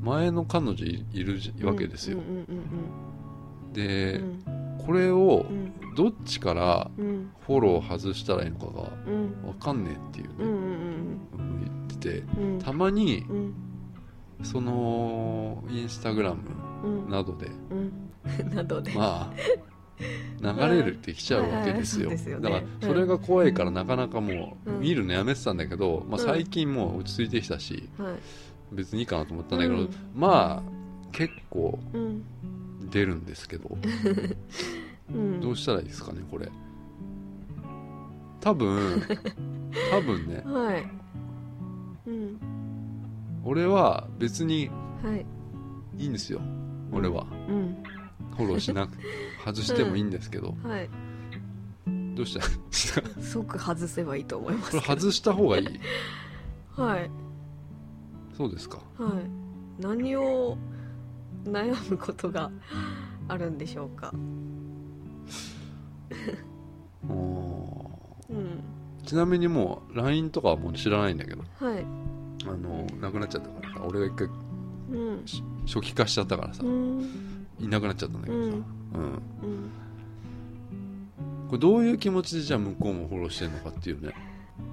[0.03, 2.18] 前の彼女いいるじわけですよ。
[3.72, 4.44] で、うん
[4.86, 10.34] これをうんどっちからうんフォロー外したらいいのかがうんわかんねえっていうね、
[11.36, 12.24] 言ってて
[12.64, 13.55] たまにうん。
[14.44, 16.42] そのインスタグラム
[16.84, 17.11] うん。
[17.11, 17.92] などでうん。
[18.55, 18.92] などで。
[18.94, 19.34] まあ
[20.40, 24.80] 流れるってきちゃうわけですよ,、だからそれが怖いからなかなかもううん。
[24.80, 26.26] 見るのやめてたんだけど、まあ、うん。
[26.26, 28.12] 最近もう落ち着いてきたしはい
[28.73, 29.91] 別にいいかなと思ったんだけど、うん。
[30.14, 30.71] まあ
[31.12, 32.23] 結構うん。
[32.91, 33.77] 出るんですけど。
[35.14, 35.41] うん。
[35.41, 36.49] どうしたらいいですかねこれ。
[38.41, 39.03] 多分
[39.91, 40.43] 多分ね。
[40.47, 40.91] はい。
[42.07, 42.41] うん。
[43.45, 44.71] 俺は別に
[45.03, 45.27] はい。
[45.97, 46.41] いいんですよ
[46.93, 47.27] 俺は。
[47.49, 47.77] うん。
[48.37, 48.93] フォローしなく
[49.45, 50.89] 外してもいいんですけど、はい。
[52.14, 53.01] どうした？
[53.01, 55.66] ら即外せばいいと思います外した方がいい？
[56.77, 57.11] はい
[58.39, 58.78] そうですか。
[58.97, 59.24] はい。
[59.82, 60.57] 何を
[61.45, 62.53] 悩むことが
[63.26, 64.14] あるんでしょうか。
[67.09, 68.32] おー。
[68.32, 68.61] うん。
[69.05, 71.43] ちなみにもう LINE とかはもう知らないんだけど。
[71.59, 71.84] はい。
[72.47, 73.82] あのなくなっちゃったからさ。
[73.84, 74.28] 俺が一回
[74.93, 75.26] うん。
[75.26, 77.01] し初期化しちゃったからさ、うん。
[77.59, 78.55] いなくなっちゃったんだけどさ、うん。
[78.55, 78.62] うん。
[81.49, 84.14] これどういう気持ちでじゃあ向こうもフォローしてるのかっていうね。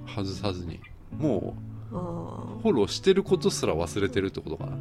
[0.05, 0.79] 外さずに。
[1.17, 4.73] もあうフォローしてることすら忘れてるってことかな。
[4.73, 4.75] あ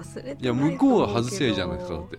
[0.00, 2.18] 忘れてないいや向こうが外せばいいじゃないですかだって。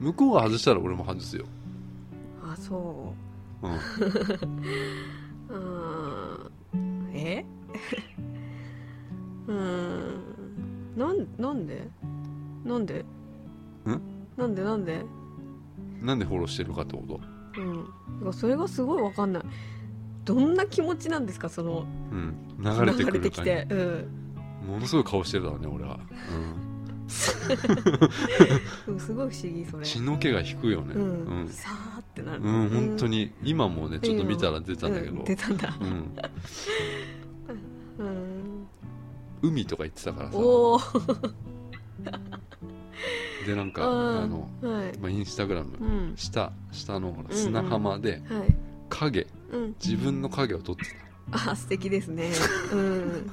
[0.00, 0.06] うん。
[0.06, 1.44] 向こうが外したら俺も外すよ。
[2.42, 3.12] あそ
[3.62, 3.68] う。
[3.68, 3.72] ん。
[3.72, 3.80] う
[6.74, 7.10] うん。
[7.14, 7.44] え？
[9.46, 10.20] うん。
[10.96, 11.88] なんなんで？
[12.64, 13.00] なんで？
[13.00, 13.04] ん？
[14.36, 14.62] なんで？
[14.64, 15.04] なんで？
[16.02, 17.20] なんでフォローしてるかってこと？
[17.60, 18.32] うん。
[18.32, 19.42] それがすごいわかんない
[20.24, 21.48] どんな気持ちなんですか？
[21.48, 22.34] そのうん。
[22.58, 23.66] 流れてくるきて。
[23.70, 24.08] うん。
[24.66, 25.98] ものすごい顔してるだろうね俺は、
[26.30, 26.70] うん。
[27.10, 27.34] す
[29.12, 29.86] ごい不思議そうん、れ。
[29.86, 30.94] 血の気が引くよね。
[30.94, 31.02] うう
[31.34, 31.44] ん。
[31.44, 32.42] ん、さーってなる。
[32.42, 35.74] うん、本当に今もねちょっと見たら出たんだけど、う出たんだ。
[35.80, 35.88] うん、
[38.06, 38.66] うん。
[39.42, 40.38] 海とか行ってたからさ。
[40.38, 40.80] おお
[43.46, 44.98] でなんかうんあの、はい。
[44.98, 46.12] まあ、インスタグラム、うん。
[46.16, 47.36] 下下のほらうんうん。
[47.36, 48.54] 砂浜ではい
[48.90, 49.26] 影。
[49.52, 49.74] うん。
[49.82, 50.82] 自分の影を撮って
[51.32, 52.30] あ素敵ですね。
[52.72, 53.30] うん。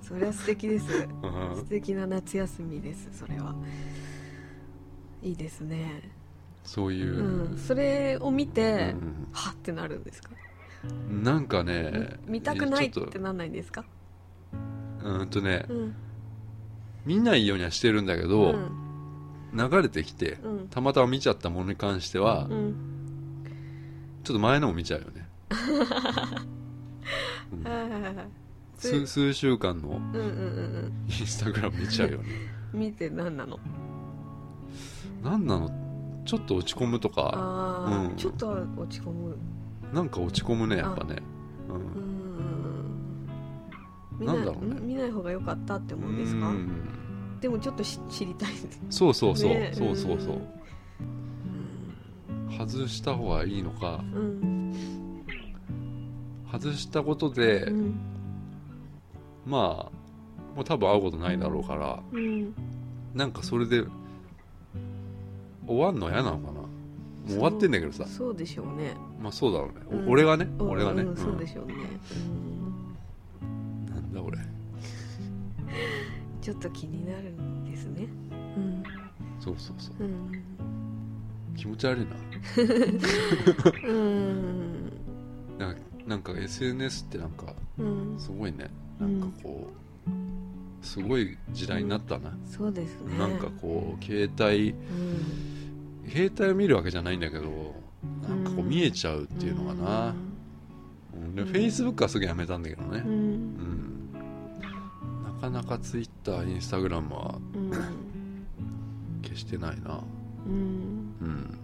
[0.00, 0.86] それは素敵です。
[0.86, 3.54] 素敵な夏休みですそれは。
[5.22, 6.10] いいですね。
[6.64, 7.50] そういう。
[7.50, 7.58] う、ん。
[7.58, 10.30] それを見て、うんはってなるんですか？
[11.08, 13.84] なんかね見たくないってなんないんですか？
[15.02, 15.94] とうんとねうん。
[17.04, 18.70] 見ないようにはしてるんだけど、うん。
[19.54, 20.68] 流れてきてうん。
[20.68, 22.74] たまたま見ちゃったものに関しては、うん
[24.22, 25.28] ちょっと前のも見ちゃうよね、
[27.52, 27.64] うん。
[28.78, 32.24] 数数週間のうんうんうんうんインスタグラム見ちゃうよね。
[32.72, 33.58] 見て何なの？
[35.22, 35.70] なんなの？
[36.24, 37.32] ちょっと落ち込むとか。
[37.34, 38.16] ああ、うん。
[38.16, 39.36] ちょっとは落ち込む。
[39.92, 41.16] なんか落ち込むねやっぱね。
[41.68, 41.84] ううんん
[44.20, 44.80] 見なんだろうね。
[44.80, 46.48] 見ない方が良かったって思うんですか？
[46.48, 46.70] うん。
[47.40, 48.50] でもちょっとし知りたい。
[48.88, 50.36] そうそうそう、ねそうそうそう。
[50.36, 50.61] うん
[52.58, 54.02] 外した方がいいのか。
[54.14, 55.22] うん。
[56.50, 57.94] 外したことで、うん。
[59.46, 62.54] まあもう多分会うことないだろうからうん。
[63.14, 63.84] なんかそれで
[65.66, 66.52] 終わんの嫌なのかな。
[66.52, 66.68] も
[67.28, 68.06] う終わってんだけどさ。
[68.06, 68.94] そうでしょうね。
[69.20, 71.78] まあそうだろうね、俺がねうん俺がね、うんそうでうしょうね、ん。
[73.86, 74.38] なんだ俺。
[74.38, 74.46] う ん
[76.40, 78.08] ちょっと気になるんですね。
[78.56, 78.82] うん。
[79.40, 80.04] そうそうそう。
[80.04, 80.42] うん
[81.56, 82.16] 気持ち悪いな。
[83.88, 84.92] うん。
[85.58, 88.14] なんかなんか SNS ってなんかうん。
[88.18, 88.70] すごいね。
[89.00, 93.16] うなんんかこうすごい時代になったな、そうですね。
[93.18, 96.10] なんかこう携帯うん。
[96.10, 97.74] 携帯を見るわけじゃないんだけど
[98.28, 98.68] なんかこううん。
[98.68, 100.14] 見えちゃうっていうのかな、
[101.14, 102.98] うん、でうん Facebook はすぐやめたんだけどね。
[103.06, 103.44] う、うん。
[103.58, 104.12] ん
[105.24, 107.70] なかなか Twitter、Instagram はうん。
[109.22, 110.00] 消してないな。
[110.46, 111.58] うんうん。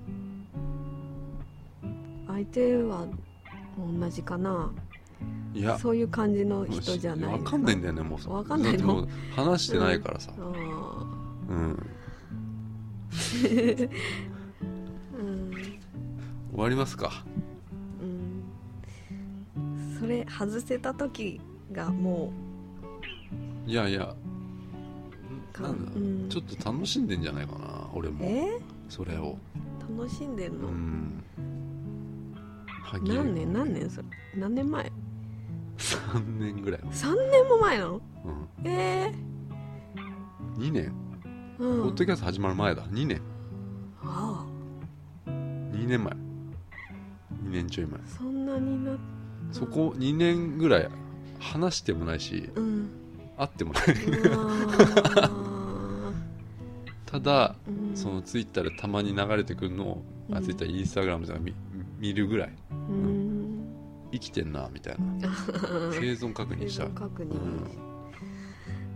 [2.26, 3.06] 相手は
[4.00, 4.70] 同じかな？
[5.52, 5.78] いや。
[5.78, 9.09] そういう感じの人じゃないわかんないんだよねもうわかんないの？
[9.34, 11.86] 話してないからさ、あうん。
[13.11, 13.90] ー
[15.18, 15.50] うん。
[16.52, 17.24] 終わりますか。
[18.00, 18.44] うん。
[19.98, 21.40] それ外せた時
[21.72, 22.32] がも
[23.66, 24.14] いやいや
[25.52, 26.28] かなんだ、うん。
[26.28, 28.24] ちょっと楽しんでんじゃないかな俺も。
[28.24, 28.61] うえ？
[28.89, 29.39] それを。
[29.97, 31.24] 楽しんでんの、うん。
[33.05, 33.53] 何年？
[33.53, 34.09] 何年それ？
[34.36, 34.93] 何年前
[35.78, 38.01] ？3年ぐらい、3年も前なの？
[38.24, 39.12] うん、え
[40.57, 40.93] 2年、
[41.59, 41.82] えー、うん。
[41.84, 42.82] ポッドキャスト始まる前だ。
[42.86, 43.20] 2年。
[44.03, 44.47] あ
[45.26, 46.12] 2年前。
[46.14, 48.01] 2年ちょい前。
[48.01, 48.93] あそんなにな
[49.53, 50.89] そこ2年ぐらい
[51.39, 52.91] 話してもないしうん。
[53.36, 53.84] 会ってもない
[57.11, 57.96] ただうん。
[57.96, 60.44] そのツイッターでたまに流れてくるのを、あうん。
[60.44, 61.54] ツイッターインスタグラムとか見
[61.98, 62.52] 見るぐらい。
[62.70, 63.64] うん。
[64.12, 65.30] 生きてんなみたいな。
[65.92, 66.86] 生存確認した。
[66.88, 67.66] 確認、うん。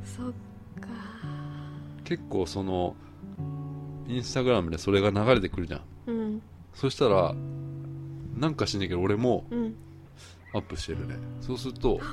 [0.04, 0.32] そっ
[0.78, 0.88] か。
[2.04, 2.94] 結構その
[4.06, 5.82] インスタグラムでそれが流れてくるじゃん。
[6.06, 6.42] うん。
[6.74, 7.34] そしたら
[8.36, 9.74] なんかしんないけど俺もうん。
[10.52, 11.16] アップしてるね。
[11.40, 11.98] そうすると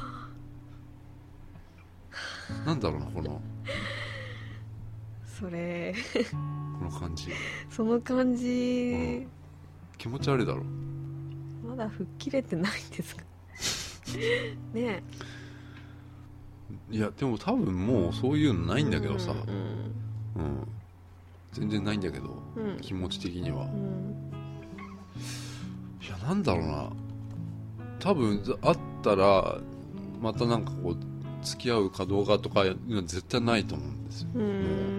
[2.65, 3.41] なんだろうなこの
[5.39, 5.95] それ。
[6.79, 7.29] この感じ。
[7.69, 9.27] その感じ、
[9.97, 10.63] 気持ち悪いだろ。
[11.67, 13.15] まだ吹っ切れてないんです。
[13.15, 13.23] か
[14.73, 15.03] ね。
[16.91, 20.67] いやでも多分もうそういうのないえんだけどさ、うんうん、
[21.51, 22.77] 全然ないんだけどうん。
[22.81, 23.65] 気持ち的には。
[23.65, 24.31] うん。
[26.01, 26.89] いやなんだろうな。
[27.99, 29.59] 多分ざあったら
[30.21, 34.41] またなんかこう付き合うかどうかとかいうのは絶対ないと思うんですよ、うん。
[34.41, 34.45] う。
[34.45, 34.98] ん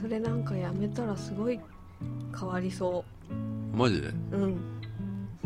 [0.00, 1.58] それなんかやめたらすごい
[2.38, 3.04] 変わりそ
[3.72, 4.08] マジで？
[4.08, 4.56] ううん。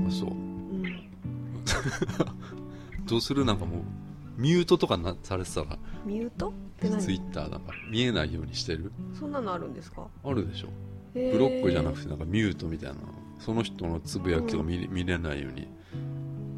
[0.06, 0.30] あそう。
[0.30, 0.82] うん。
[3.06, 3.44] どうする？
[3.44, 5.78] なんかもうミュートとかなされてたら？
[6.04, 6.48] ミュート？
[6.48, 7.72] ってツイ何ッターなんか。
[7.90, 8.90] 見えないようにしてる？
[9.18, 10.06] そんなのあるんですか？
[10.24, 10.68] あるでしょ。
[11.14, 12.96] ブブロックじゃなくてなんかミュートみたいな。
[13.38, 15.68] その人のつぶやきを見,、見れないように。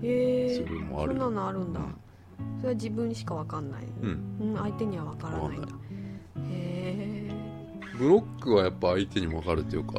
[0.01, 0.07] す
[0.65, 1.13] るのもある。
[1.13, 1.81] そんなのあるんだ。
[2.59, 4.39] それは自分にしか分かんない、うん。
[4.41, 5.69] うん、相手には分からないんだ。
[5.69, 5.71] へ
[6.43, 7.10] え
[8.01, 9.93] ブロックはやっぱ相手にも分かるっていうか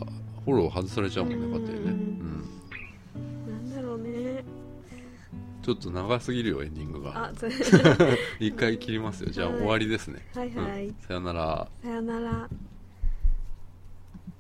[0.44, 1.52] フォロー外されちゃうもんねうん。
[1.52, 1.92] 勝手にね、
[3.16, 4.44] うん、なんだろうね。
[5.62, 7.32] ちょっと長すぎるよエンディングが。
[8.42, 9.30] 一回切りますよ。
[9.30, 9.58] じゃあはい。
[9.60, 10.96] 終わりですね、はいはい、うん。
[10.96, 11.68] さよなら。
[11.84, 12.50] さよなら